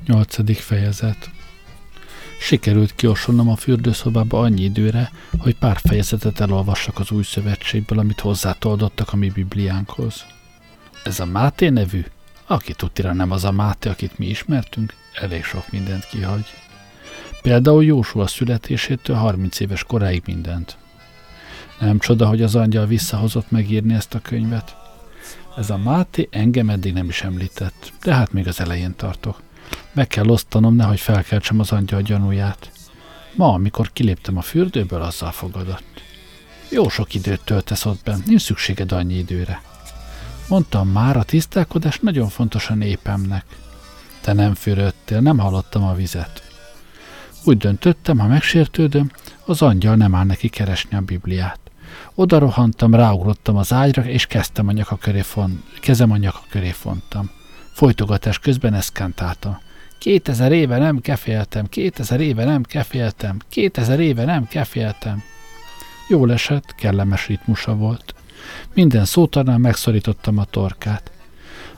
[0.07, 1.31] Nyolcadik fejezet
[2.41, 9.13] Sikerült kiosolnom a fürdőszobába annyi időre, hogy pár fejezetet elolvassak az új szövetségből, amit hozzátoldottak
[9.13, 10.25] a mi bibliánkhoz.
[11.05, 12.05] Ez a Máté nevű?
[12.47, 16.47] Aki tudtira nem az a Máté, akit mi ismertünk, elég sok mindent kihagy.
[17.43, 20.77] Például Jósua születésétől 30 éves koráig mindent.
[21.81, 24.77] Nem csoda, hogy az angyal visszahozott megírni ezt a könyvet.
[25.57, 29.41] Ez a Máté engem eddig nem is említett, de hát még az elején tartok.
[29.93, 32.71] Meg kell osztanom, nehogy felkeltsem az angyal gyanúját.
[33.35, 36.03] Ma, amikor kiléptem a fürdőből, azzal fogadott.
[36.71, 39.63] Jó sok időt töltesz ott benn, nincs szükséged annyi időre.
[40.49, 43.45] Mondtam már, a tisztálkodás nagyon fontos a népemnek.
[44.21, 46.43] Te nem fürödtél, nem hallottam a vizet.
[47.45, 49.11] Úgy döntöttem, ha megsértődöm,
[49.45, 51.61] az angyal nem áll neki keresni a Bibliát.
[52.15, 56.71] Oda rohantam, ráugrottam az ágyra, és kezdtem a nyaka köré font, kezem a nyaka köré
[56.71, 57.31] fontam.
[57.79, 59.59] Folytogatás közben eszkentáltam.
[59.99, 65.23] Kétezer éve nem keféltem, kétezer éve nem keféltem, kétezer éve nem keféltem.
[66.09, 68.15] Jól esett, kellemes ritmusa volt.
[68.75, 71.11] Minden szótarnál megszorítottam a torkát.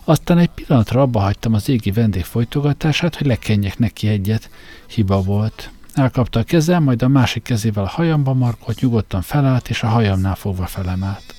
[0.05, 4.51] Aztán egy pillanatra abba hagytam az égi vendég folytogatását, hogy lekenjek neki egyet.
[4.87, 5.71] Hiba volt.
[5.95, 10.35] Elkapta a kezem, majd a másik kezével a hajamba markolt, nyugodtan felállt, és a hajamnál
[10.35, 11.35] fogva felemelt.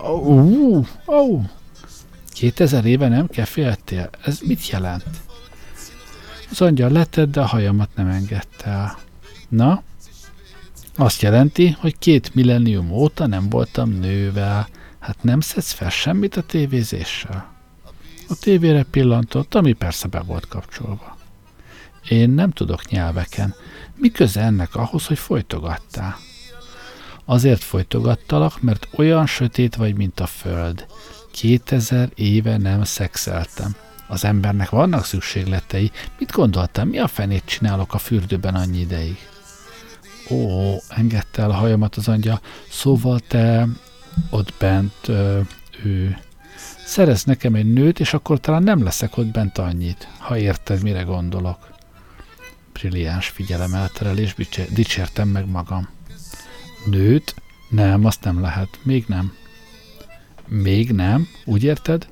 [0.00, 1.44] Ó, oh,
[2.38, 4.10] 2000 éve nem keféltél?
[4.24, 5.04] Ez mit jelent?
[6.50, 8.98] Az angyal letett, de a hajamat nem engedte el.
[9.48, 9.82] Na?
[10.96, 14.68] Azt jelenti, hogy két millennium óta nem voltam nővel.
[14.98, 17.52] Hát nem szedsz fel semmit a tévézéssel?
[18.28, 21.16] A tévére pillantott, ami persze be volt kapcsolva.
[22.08, 23.54] Én nem tudok nyelveken.
[23.94, 26.16] Mi köze ennek ahhoz, hogy folytogattál?
[27.24, 30.86] Azért folytogattalak, mert olyan sötét vagy, mint a föld.
[31.38, 33.76] 2000 éve nem szexeltem.
[34.06, 35.90] Az embernek vannak szükségletei.
[36.18, 39.16] Mit gondoltam, mi a fenét csinálok a fürdőben annyi ideig?
[40.30, 42.40] Ó, engedte el a hajamat az angyal.
[42.70, 43.68] Szóval te
[44.30, 45.40] ott bent, ö,
[45.84, 46.18] ő.
[46.84, 51.02] Szerez nekem egy nőt, és akkor talán nem leszek ott bent annyit, ha érted, mire
[51.02, 51.68] gondolok.
[52.72, 54.34] Brilliáns figyelem elterelés,
[54.70, 55.88] dicsértem meg magam.
[56.86, 57.34] Nőt?
[57.68, 58.78] Nem, azt nem lehet.
[58.82, 59.32] Még nem.
[60.48, 62.06] Még nem, úgy érted?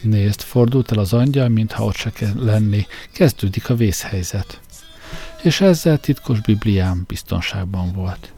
[0.00, 2.86] Nézd, fordult el az angyal, mintha ott se kell lenni.
[3.12, 4.60] Kezdődik a vészhelyzet.
[5.42, 8.32] És ezzel titkos Bibliám biztonságban volt.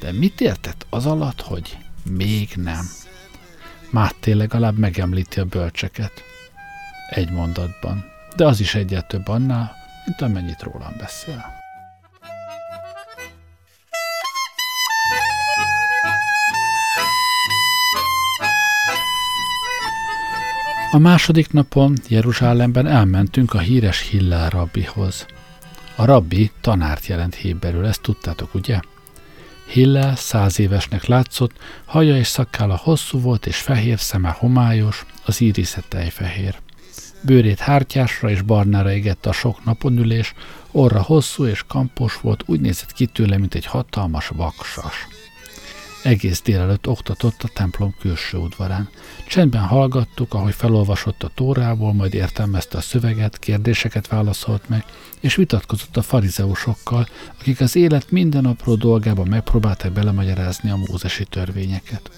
[0.00, 1.78] De mit értett az alatt, hogy
[2.10, 2.88] még nem?
[3.90, 6.12] Máté legalább megemlíti a bölcseket.
[7.10, 8.04] Egy mondatban.
[8.36, 11.55] De az is egyet több annál, mint amennyit rólam beszél.
[20.96, 25.26] A második napon Jeruzsálemben elmentünk a híres Hillel rabbihoz.
[25.96, 28.80] A rabbi tanárt jelent héberül, ezt tudtátok, ugye?
[29.66, 31.52] Hillel száz évesnek látszott,
[31.84, 36.54] haja és szakkála hosszú volt és fehér, szeme homályos, az írisze tejfehér.
[37.22, 40.34] Bőrét hártyásra és barnára égette a sok naponülés,
[40.70, 45.06] orra hosszú és kampos volt, úgy nézett ki tőle, mint egy hatalmas vaksas.
[46.06, 48.88] Egész délelőtt oktatott a templom külső udvarán.
[49.28, 54.84] Csendben hallgattuk, ahogy felolvasott a tórából, majd értelmezte a szöveget, kérdéseket válaszolt meg,
[55.20, 57.08] és vitatkozott a farizeusokkal,
[57.40, 62.10] akik az élet minden apró dolgába megpróbálták belemagyarázni a mózesi törvényeket.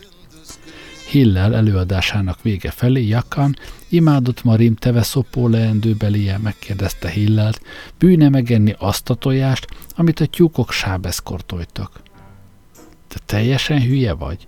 [1.10, 3.56] Hillel előadásának vége felé Jakan,
[3.88, 7.60] imádott Marim teve szopó leendőbelie megkérdezte Hillelt,
[7.98, 9.66] bűne megenni azt a tojást,
[9.96, 12.06] amit a tyúkok sábeszkortoltak.
[13.08, 14.46] Te teljesen hülye vagy?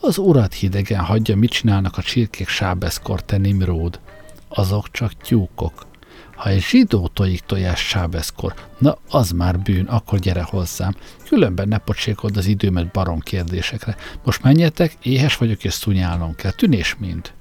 [0.00, 4.00] Az urat hidegen hagyja, mit csinálnak a csirkék sábeszkor, te Nimród.
[4.48, 5.86] Azok csak tyúkok.
[6.34, 10.94] Ha egy zsidó tojik tojás sábeszkor, na az már bűn, akkor gyere hozzám.
[11.24, 13.96] Különben ne pocsékold az időmet barom kérdésekre.
[14.24, 16.50] Most menjetek, éhes vagyok és szunyálnom kell.
[16.50, 17.32] Tűnés mind.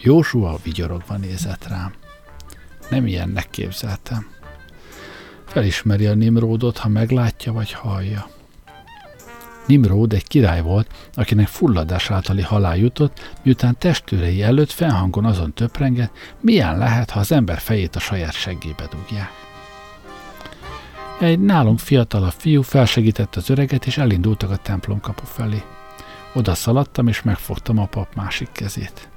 [0.00, 1.92] Józsua vigyorogva nézett rám.
[2.90, 4.26] Nem ilyennek képzeltem.
[5.46, 8.28] Felismeri a Nimródot, ha meglátja vagy hallja.
[9.66, 16.12] Nimród egy király volt, akinek fulladás általi halál jutott, miután testőrei előtt fennhangon azon töprengett,
[16.40, 19.30] milyen lehet, ha az ember fejét a saját seggébe dugják.
[21.20, 25.62] Egy nálunk fiatalabb fiú felsegített az öreget, és elindultak a templom kapu felé.
[26.34, 29.08] Oda szaladtam, és megfogtam a pap másik kezét.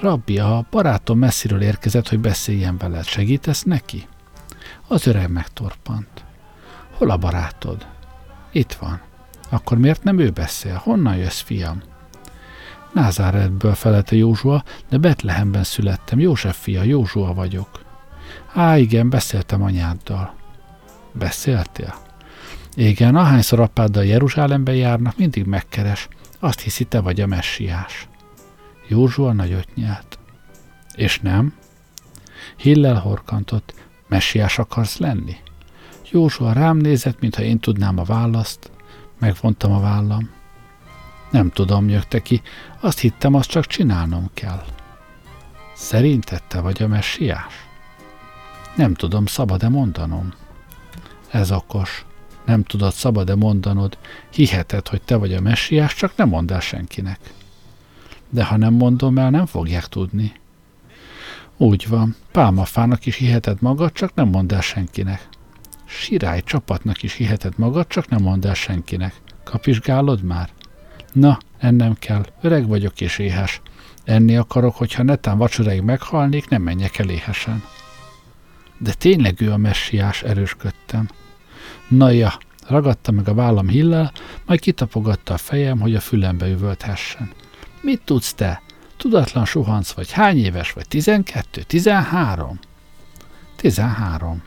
[0.00, 3.04] Rabbi, a barátom messziről érkezett, hogy beszéljen veled.
[3.04, 4.08] Segítesz neki?
[4.86, 6.24] Az öreg megtorpant.
[6.96, 7.86] Hol a barátod?
[8.52, 9.07] Itt van.
[9.48, 10.80] Akkor miért nem ő beszél?
[10.84, 11.82] Honnan jössz, fiam?
[12.92, 16.18] Názáretből felelte Józsua, de Betlehemben születtem.
[16.18, 17.84] József fia, Józsua vagyok.
[18.52, 20.34] Á, igen, beszéltem anyáddal.
[21.12, 21.94] Beszéltél?
[22.74, 26.08] Igen, ahányszor apáddal Jeruzsálembe járnak, mindig megkeres.
[26.38, 28.08] Azt hiszi, te vagy a messiás.
[28.88, 30.18] Józsua nagyot nyelt.
[30.94, 31.54] És nem?
[32.56, 33.74] Hillel horkantott.
[34.08, 35.36] Messiás akarsz lenni?
[36.10, 38.70] Józsua rám nézett, mintha én tudnám a választ.
[39.18, 40.30] Megvontam a vállam.
[41.30, 42.42] Nem tudom, nyögte ki.
[42.80, 44.64] Azt hittem, azt csak csinálnom kell.
[45.74, 47.54] Szerinted te vagy a messiás?
[48.76, 50.32] Nem tudom, szabad-e mondanom?
[51.30, 52.04] Ez okos.
[52.44, 53.98] Nem tudod, szabad-e mondanod.
[54.30, 57.18] Hiheted, hogy te vagy a messiás, csak nem mondd el senkinek.
[58.30, 60.32] De ha nem mondom el, nem fogják tudni.
[61.56, 65.28] Úgy van, pálmafának is hiheted magad, csak nem mondd el senkinek.
[65.88, 69.14] Sirály csapatnak is hiheted magad, csak nem mondd el senkinek.
[69.44, 70.50] Kapizsgálod már?
[71.12, 73.60] Na, ennem kell, öreg vagyok és éhes.
[74.04, 77.64] Enni akarok, hogyha netán vacsoráig meghalnék, nem menjek el éhesen.
[78.78, 81.08] De tényleg ő a messiás, erősködtem.
[81.88, 84.12] Na ja, ragadta meg a vállam hillel,
[84.46, 87.30] majd kitapogatta a fejem, hogy a fülembe üvölthessen.
[87.80, 88.62] Mit tudsz te?
[88.96, 90.10] Tudatlan suhanc vagy.
[90.10, 90.88] Hány éves vagy?
[90.88, 91.62] Tizenkettő?
[91.62, 92.58] Tizenhárom?
[93.56, 94.42] Tizenhárom.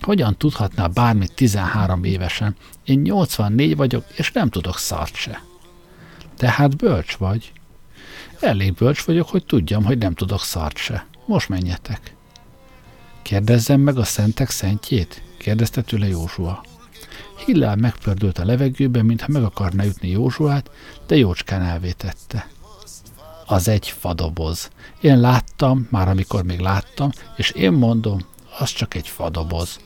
[0.00, 2.56] Hogyan tudhatnál bármit 13 évesen?
[2.84, 5.42] Én 84 vagyok, és nem tudok szart se.
[6.36, 7.52] Tehát bölcs vagy.
[8.40, 11.06] Elég bölcs vagyok, hogy tudjam, hogy nem tudok szart se.
[11.26, 12.14] Most menjetek.
[13.22, 15.22] Kérdezzem meg a szentek szentjét?
[15.38, 16.64] kérdezte tőle Józsua.
[17.44, 20.70] Hillel megpördült a levegőben, mintha meg akarna ütni Józsuát,
[21.06, 22.48] de jócskán elvétette.
[23.46, 24.70] Az egy fadoboz.
[25.00, 28.18] Én láttam, már amikor még láttam, és én mondom,
[28.58, 29.80] az csak egy fadoboz.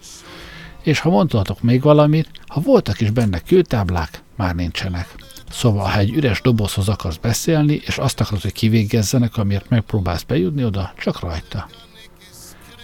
[0.82, 5.14] És ha mondhatok még valamit, ha voltak is benne kőtáblák, már nincsenek.
[5.50, 10.64] Szóval, ha egy üres dobozhoz akarsz beszélni, és azt akarod, hogy kivégezzenek, amiért megpróbálsz bejutni
[10.64, 11.68] oda, csak rajta.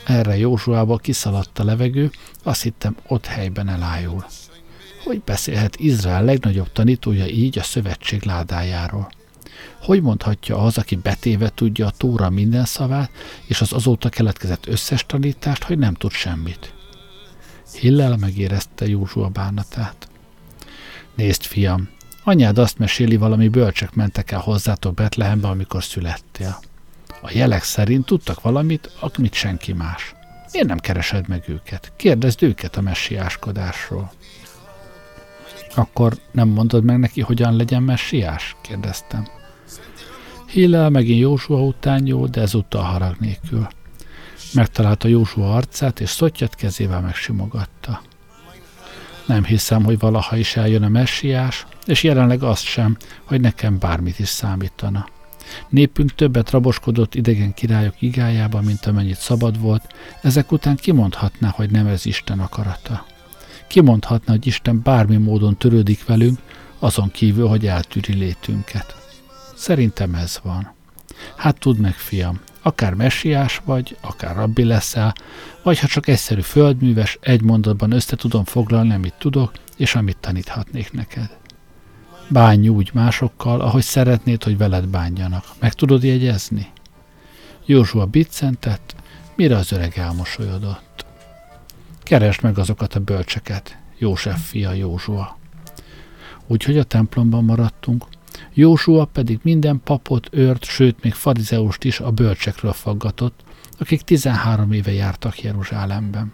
[0.06, 2.10] Erre Józsuába kiszaladt a levegő,
[2.42, 4.24] azt hittem, ott helyben elájul.
[5.04, 9.08] Hogy beszélhet Izrael legnagyobb tanítója így a szövetség ládájáról?
[9.82, 13.10] Hogy mondhatja az, aki betéve tudja a Tóra minden szavát,
[13.46, 16.74] és az azóta keletkezett összes tanítást, hogy nem tud semmit?
[17.78, 20.08] Hillel megérezte Józsua bánatát.
[21.14, 21.88] Nézd, fiam,
[22.24, 26.58] anyád azt meséli, valami bölcsek mentek el hozzátok Betlehembe, amikor születtél.
[27.20, 30.14] A jelek szerint tudtak valamit, amit senki más.
[30.52, 31.92] Miért nem keresed meg őket?
[31.96, 34.12] Kérdezd őket a messiáskodásról.
[35.74, 38.56] Akkor nem mondod meg neki, hogyan legyen messiás?
[38.60, 39.26] kérdeztem.
[40.46, 43.68] Hillel megint Józsua után jó, de ezúttal harag nélkül.
[44.54, 48.02] Megtalálta Józsua arcát, és szottyat kezével megsimogatta.
[49.26, 54.18] Nem hiszem, hogy valaha is eljön a messiás, és jelenleg azt sem, hogy nekem bármit
[54.18, 55.06] is számítana.
[55.68, 61.86] Népünk többet raboskodott idegen királyok igájába, mint amennyit szabad volt, ezek után kimondhatná, hogy nem
[61.86, 63.06] ez Isten akarata.
[63.66, 66.38] Kimondhatná, hogy Isten bármi módon törődik velünk,
[66.78, 68.94] azon kívül, hogy eltűri létünket.
[69.54, 70.74] Szerintem ez van.
[71.36, 75.14] Hát tudd meg, fiam, akár messiás vagy, akár rabbi leszel,
[75.62, 80.92] vagy ha csak egyszerű földműves, egy mondatban össze tudom foglalni, amit tudok, és amit taníthatnék
[80.92, 81.36] neked.
[82.28, 85.44] Bánj úgy másokkal, ahogy szeretnéd, hogy veled bánjanak.
[85.60, 86.72] Meg tudod jegyezni?
[87.64, 88.94] Józsua biccentett,
[89.34, 91.06] mire az öreg elmosolyodott.
[92.02, 95.38] Keresd meg azokat a bölcseket, József fia Józsua.
[96.46, 98.04] Úgyhogy a templomban maradtunk,
[98.52, 103.44] Jósua pedig minden papot, őrt, sőt még farizeust is a bölcsekről faggatott,
[103.78, 106.32] akik 13 éve jártak Jeruzsálemben.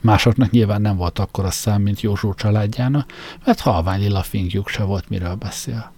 [0.00, 3.12] Másoknak nyilván nem volt akkor a szám, mint Józsó családjának,
[3.44, 5.92] mert halvány lila fingjuk se volt, miről beszél.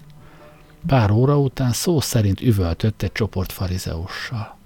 [0.87, 4.59] Pár óra után szó szerint üvöltött egy csoport farizeussal.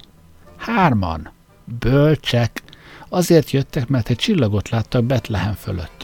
[0.56, 1.30] Hárman,
[1.78, 2.62] bölcsek,
[3.08, 5.99] azért jöttek, mert egy csillagot láttak Betlehem fölött.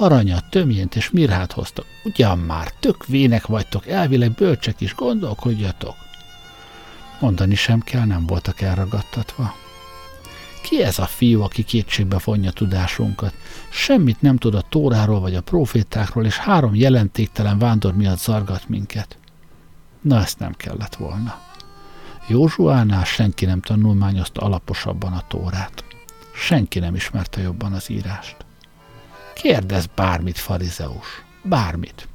[0.00, 1.86] Aranyat, tömjént és mirhát hoztak.
[2.04, 5.94] Ugyan már, tök vének vagytok, elvileg bölcsek is, gondolkodjatok.
[7.20, 9.54] Mondani sem kell, nem voltak elragadtatva.
[10.62, 13.34] Ki ez a fiú, aki kétségbe vonja tudásunkat?
[13.70, 19.18] Semmit nem tud a tóráról vagy a profétákról, és három jelentéktelen vándor miatt zargat minket.
[20.00, 21.40] Na, ezt nem kellett volna.
[22.28, 25.84] Józsuánál senki nem tanulmányozta alaposabban a tórát.
[26.34, 28.46] Senki nem ismerte jobban az írást.
[29.42, 31.24] Kérdez bármit, farizeus.
[31.42, 32.08] Bármit.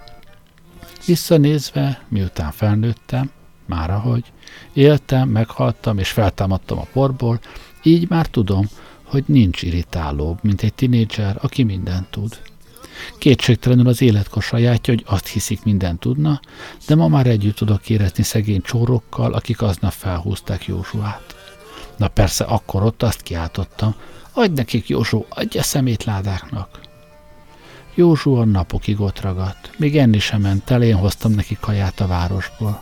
[1.05, 3.31] Visszanézve, miután felnőttem,
[3.65, 4.31] már ahogy,
[4.73, 7.39] éltem, meghaltam és feltámadtam a porból,
[7.83, 8.69] így már tudom,
[9.03, 12.41] hogy nincs irritálóbb, mint egy tinédzser, aki mindent tud.
[13.17, 16.39] Kétségtelenül az életkor sajátja, hogy azt hiszik, mindent tudna,
[16.87, 21.35] de ma már együtt tudok érezni szegény csórokkal, akik aznap felhúzták Józsuát.
[21.97, 23.95] Na persze, akkor ott azt kiáltottam,
[24.33, 26.79] adj nekik Józsó, adj a szemétládáknak.
[27.95, 32.79] Józsua napokig ott ragadt, még enni sem ment el, én hoztam neki kaját a városból.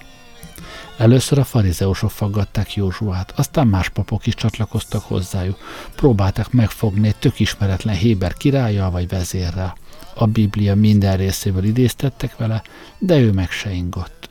[0.98, 5.58] Először a farizeusok faggatták Józsuát, aztán más papok is csatlakoztak hozzájuk.
[5.96, 9.76] Próbálták megfogni egy tök ismeretlen Héber királlyal vagy vezérrel.
[10.16, 12.64] A Biblia minden részével idéztettek vele,
[12.98, 14.30] de ő meg se ingott.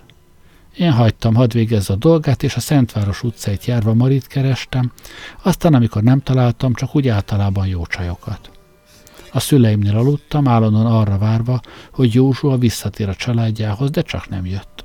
[0.77, 4.93] Én hagytam, hadd végezze a dolgát, és a Szentváros utcáit járva Marit kerestem,
[5.43, 8.51] aztán amikor nem találtam, csak úgy általában jó csajokat.
[9.33, 11.61] A szüleimnél aludtam, állandóan arra várva,
[11.93, 14.85] hogy Józsua visszatér a családjához, de csak nem jött.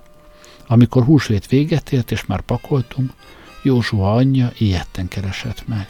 [0.67, 3.11] Amikor húsvét véget ért, és már pakoltunk,
[3.63, 5.87] Józsua anyja ilyetten keresett meg.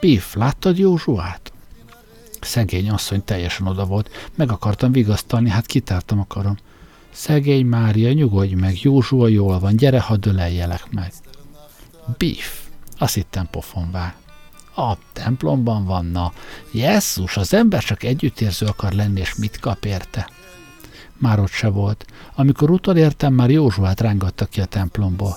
[0.00, 1.52] Pif, láttad Józsuát?
[2.40, 6.56] Szegény asszony teljesen oda volt, meg akartam vigasztalni, hát kitártam a karom.
[7.10, 11.12] Szegény Mária, nyugodj meg, Józsua jól van, gyere, ha döleljelek meg.
[12.18, 12.60] Bif,
[12.98, 14.14] azt hittem pofon vág.
[14.76, 16.32] A templomban van, na.
[16.70, 20.30] Jesszus, az ember csak együttérző akar lenni, és mit kap érte?
[21.18, 22.06] Már ott se volt.
[22.34, 25.36] Amikor utolértem, már Józsuát rángattak ki a templomból.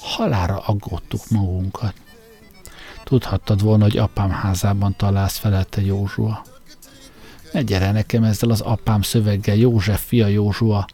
[0.00, 1.94] Halára aggódtuk magunkat.
[3.04, 6.44] Tudhattad volna, hogy apám házában találsz felelte Józsua.
[7.52, 10.86] Ne gyere nekem ezzel az apám szöveggel, József fia Józsua.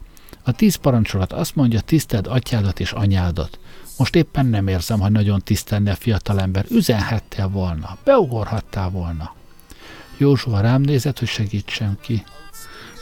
[0.43, 3.59] A tíz parancsolat azt mondja, tiszteld atyádat és anyádat.
[3.97, 6.65] Most éppen nem érzem, hogy nagyon tisztelne a fiatalember.
[6.69, 9.35] Üzenhettél volna, beugorhattál volna.
[10.17, 12.23] Józsua rám nézett, hogy segítsem ki.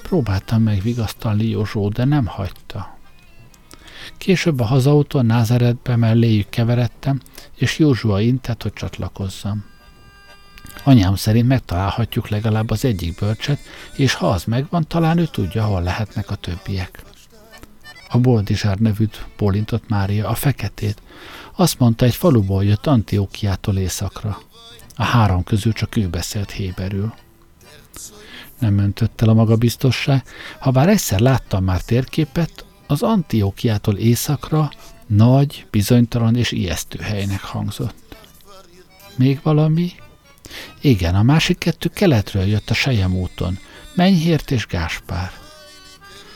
[0.01, 2.97] Próbáltam megvigasztalni Józsó, de nem hagyta.
[4.17, 7.21] Később a hazautón Názáretbe melléjük keveredtem,
[7.55, 9.65] és Józsua intett, hogy csatlakozzam.
[10.83, 13.59] Anyám szerint megtalálhatjuk legalább az egyik bölcset,
[13.95, 17.03] és ha az megvan, talán ő tudja, hol lehetnek a többiek.
[18.15, 21.01] A Boldizsár nevűt bólintott Mária, a feketét.
[21.55, 24.37] Azt mondta, egy faluból jött Antiókiától északra.
[24.95, 27.13] A három közül csak ő beszélt héberül
[28.59, 30.23] nem öntött el a magabiztosság,
[30.59, 34.71] ha bár egyszer láttam már térképet, az Antiókiától északra
[35.07, 38.15] nagy, bizonytalan és ijesztő helynek hangzott.
[39.15, 39.91] Még valami?
[40.81, 43.59] Igen, a másik kettő keletről jött a Sejem úton,
[43.93, 45.44] Menyhért és Gáspár.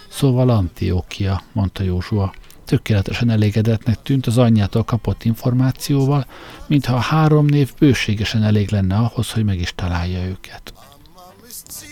[0.10, 2.34] Szóval Antiókia, mondta Józsua.
[2.66, 6.26] Tökéletesen elégedetnek tűnt az anyjától kapott információval,
[6.68, 10.74] mintha a három név bőségesen elég lenne ahhoz, hogy meg is találja őket.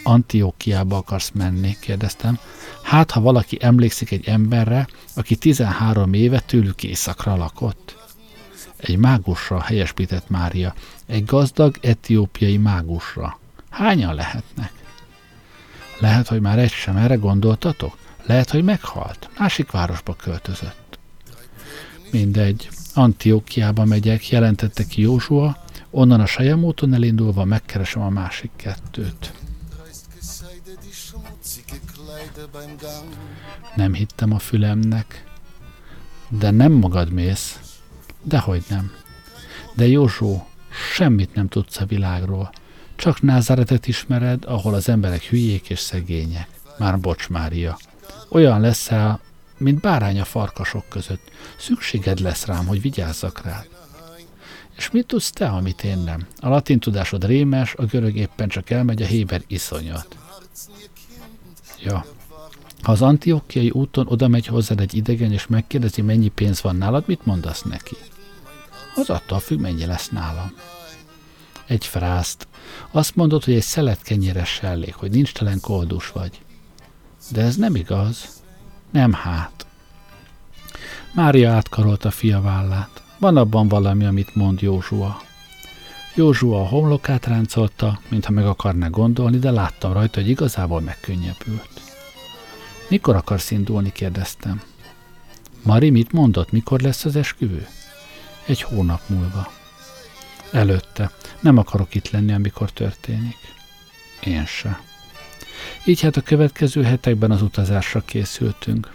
[0.03, 1.77] Antiókiába akarsz menni?
[1.79, 2.39] kérdeztem.
[2.83, 7.97] Hát, ha valaki emlékszik egy emberre, aki 13 éve tőlük északra lakott.
[8.77, 10.73] Egy mágusra, helyesbített Mária.
[11.05, 13.39] Egy gazdag etiópiai mágusra.
[13.69, 14.71] Hányan lehetnek?
[15.99, 17.97] Lehet, hogy már egy sem erre gondoltatok?
[18.27, 19.29] Lehet, hogy meghalt.
[19.37, 20.99] Másik városba költözött.
[22.11, 22.69] Mindegy.
[22.93, 29.33] Antiókiába megyek, jelentette ki Józsua, onnan a Sajem úton elindulva megkeresem a másik kettőt.
[33.75, 35.23] Nem hittem a fülemnek.
[36.29, 37.59] De nem magad mész.
[38.23, 38.91] Dehogy nem.
[39.73, 40.47] De Józsó,
[40.93, 42.49] semmit nem tudsz a világról.
[42.95, 46.47] Csak Názáretet ismered, ahol az emberek hülyék és szegények.
[46.77, 47.77] Már bocs, Mária.
[48.29, 49.19] Olyan leszel,
[49.57, 51.31] mint bárány a farkasok között.
[51.57, 53.67] Szükséged lesz rám, hogy vigyázzak rád.
[54.77, 56.27] És mit tudsz te, amit én nem?
[56.39, 60.17] A latin tudásod rémes, a görög éppen csak elmegy, a héber iszonyat.
[61.83, 62.05] Ja,
[62.81, 67.03] ha az antiokiai úton oda megy hozzád egy idegen, és megkérdezi, mennyi pénz van nálad,
[67.07, 67.95] mit mondasz neki?
[68.95, 70.53] Az attól függ, mennyi lesz nálam.
[71.65, 72.47] Egy frászt.
[72.91, 76.41] Azt mondod, hogy egy szelet kenyeres elég, hogy nincs telen koldus vagy.
[77.31, 78.41] De ez nem igaz.
[78.91, 79.65] Nem hát.
[81.13, 83.03] Mária átkarolta fia vállát.
[83.17, 85.21] Van abban valami, amit mond Józsua.
[86.15, 91.81] Józsua a homlokát ráncolta, mintha meg akarná gondolni, de láttam rajta, hogy igazából megkönnyebbült.
[92.89, 93.91] Mikor akarsz indulni?
[93.91, 94.61] kérdeztem.
[95.63, 97.67] Mari mit mondott, mikor lesz az esküvő?
[98.45, 99.51] Egy hónap múlva.
[100.51, 101.11] Előtte.
[101.39, 103.37] Nem akarok itt lenni, amikor történik.
[104.23, 104.79] Én se.
[105.85, 108.93] Így hát a következő hetekben az utazásra készültünk.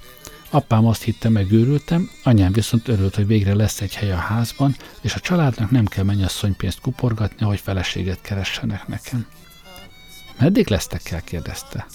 [0.51, 5.15] Apám azt hitte, megőrültem, anyám viszont örült, hogy végre lesz egy hely a házban, és
[5.15, 9.27] a családnak nem kell mennyasszonypénzt kuporgatni, hogy feleséget keressenek nekem.
[10.39, 11.23] Meddig lesztek el?
[11.23, 11.87] kérdezte.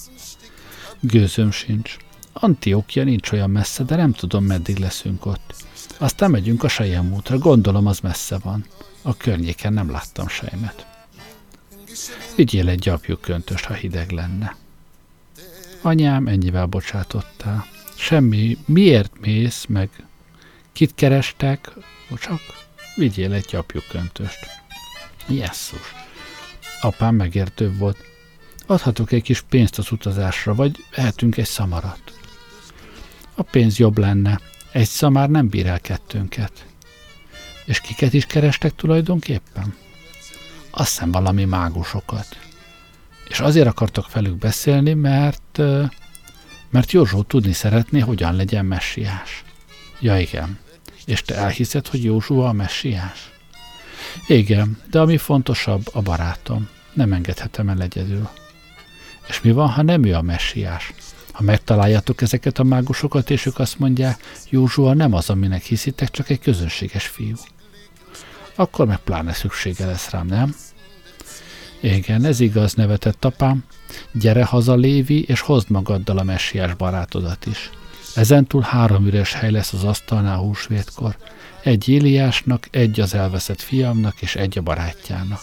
[0.99, 1.97] Gőzöm sincs.
[2.33, 5.55] Antiokia nincs olyan messze, de nem tudom, meddig leszünk ott.
[5.97, 8.65] Aztán megyünk a sejem útra, gondolom az messze van.
[9.01, 10.85] A környéken nem láttam sejmet.
[12.35, 14.55] Vigyél egy gyapjú köntöst, ha hideg lenne.
[15.81, 17.65] Anyám ennyivel bocsátottál.
[17.95, 19.89] Semmi, miért mész, meg
[20.71, 21.71] kit kerestek,
[22.19, 22.39] csak
[22.95, 24.39] vigyél egy gyapjú köntöst.
[25.27, 25.93] Jesszus.
[26.81, 27.97] Apám megértő volt.
[28.65, 32.19] Adhatok egy kis pénzt az utazásra, vagy ehetünk egy szamarat.
[33.35, 34.39] A pénz jobb lenne.
[34.71, 36.65] Egy szamár nem bír el kettőnket.
[37.65, 39.75] És kiket is kerestek tulajdonképpen?
[40.69, 42.46] Azt hiszem valami mágusokat.
[43.27, 45.59] És azért akartok velük beszélni, mert,
[46.69, 49.43] mert Józsó tudni szeretné, hogyan legyen messiás.
[49.99, 50.59] Ja igen.
[51.05, 53.31] És te elhiszed, hogy Józsó a messiás?
[54.27, 56.69] Igen, de ami fontosabb, a barátom.
[56.93, 58.29] Nem engedhetem el egyedül.
[59.27, 60.93] És mi van, ha nem ő a messiás?
[61.31, 66.29] Ha megtaláljátok ezeket a mágusokat, és ők azt mondják, Józsua nem az, aminek hiszitek, csak
[66.29, 67.35] egy közönséges fiú.
[68.55, 70.55] Akkor meg pláne szüksége lesz rám, nem?
[71.81, 73.63] Igen, ez igaz, nevetett apám.
[74.11, 77.69] Gyere haza, Lévi, és hozd magaddal a messiás barátodat is.
[78.15, 81.17] Ezentúl három üres hely lesz az asztalnál húsvétkor.
[81.63, 85.41] Egy Éliásnak, egy az elveszett fiamnak, és egy a barátjának.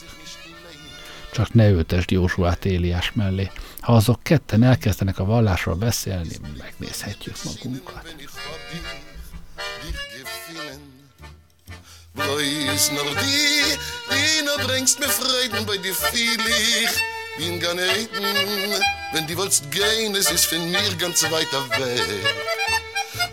[1.32, 3.50] Csak ne ültesd Józsuát Éliás mellé.
[3.80, 8.14] Ha azok ketten elkezdenek a vallásról beszélni, megnézhetjük magunkat.
[12.14, 13.64] Bloß noch die,
[14.10, 16.90] die noch bringst mir Freuden, bei dir fühl ich
[17.38, 18.24] wie in Ganeten.
[19.12, 22.02] Wenn die wollst gehen, es ist von mir ganz weiter weg.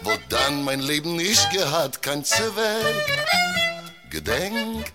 [0.01, 2.51] Wo dann mein Leben nicht gehabt, kein Zweck.
[4.09, 4.91] Gedenk,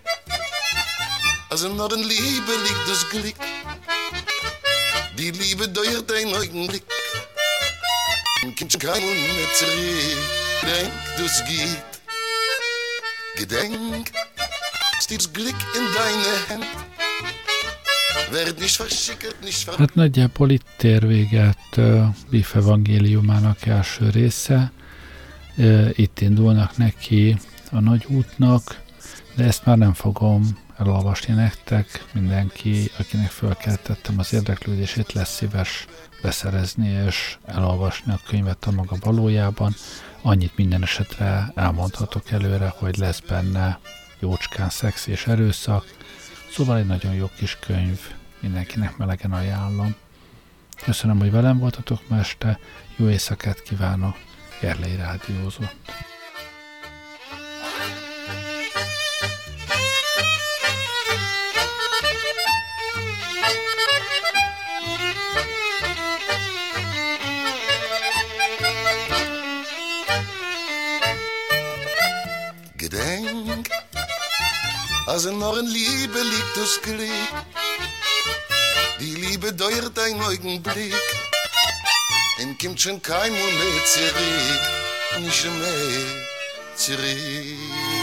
[1.63, 3.35] nur in Liebe liegt das Glück.
[5.17, 6.85] Die Liebe dauert ein Augenblick.
[8.43, 10.19] Und kommt kein mehr zurück.
[10.63, 11.96] Denk, das geht.
[13.37, 14.11] Gedenk,
[15.01, 16.65] steht Glück in deine Hand.
[19.79, 24.73] Hát nagyjából itt ér véget uh, Biff evangéliumának első része.
[25.57, 27.37] Uh, itt indulnak neki
[27.71, 28.81] a nagy útnak,
[29.35, 32.05] de ezt már nem fogom elolvasni nektek.
[32.13, 35.87] Mindenki, akinek fölkeltettem az érdeklődését, lesz szíves
[36.23, 39.75] beszerezni és elolvasni a könyvet a maga valójában.
[40.27, 43.79] Annyit minden esetre elmondhatok előre, hogy lesz benne
[44.19, 45.97] jócskán szex és erőszak,
[46.51, 48.01] szóval egy nagyon jó kis könyv,
[48.41, 49.95] mindenkinek melegen ajánlom.
[50.83, 52.21] Köszönöm, hogy velem voltatok ma
[52.97, 54.17] jó éjszakát kívánok,
[54.61, 55.77] Gerlei Rádiózott.
[75.07, 77.09] Als er noch in Liebe liegt das Glück,
[78.99, 80.95] die Liebe dauert ein Augenblick,
[82.39, 87.96] dann kommt schon kein Moment zurück, nicht mehr zurück.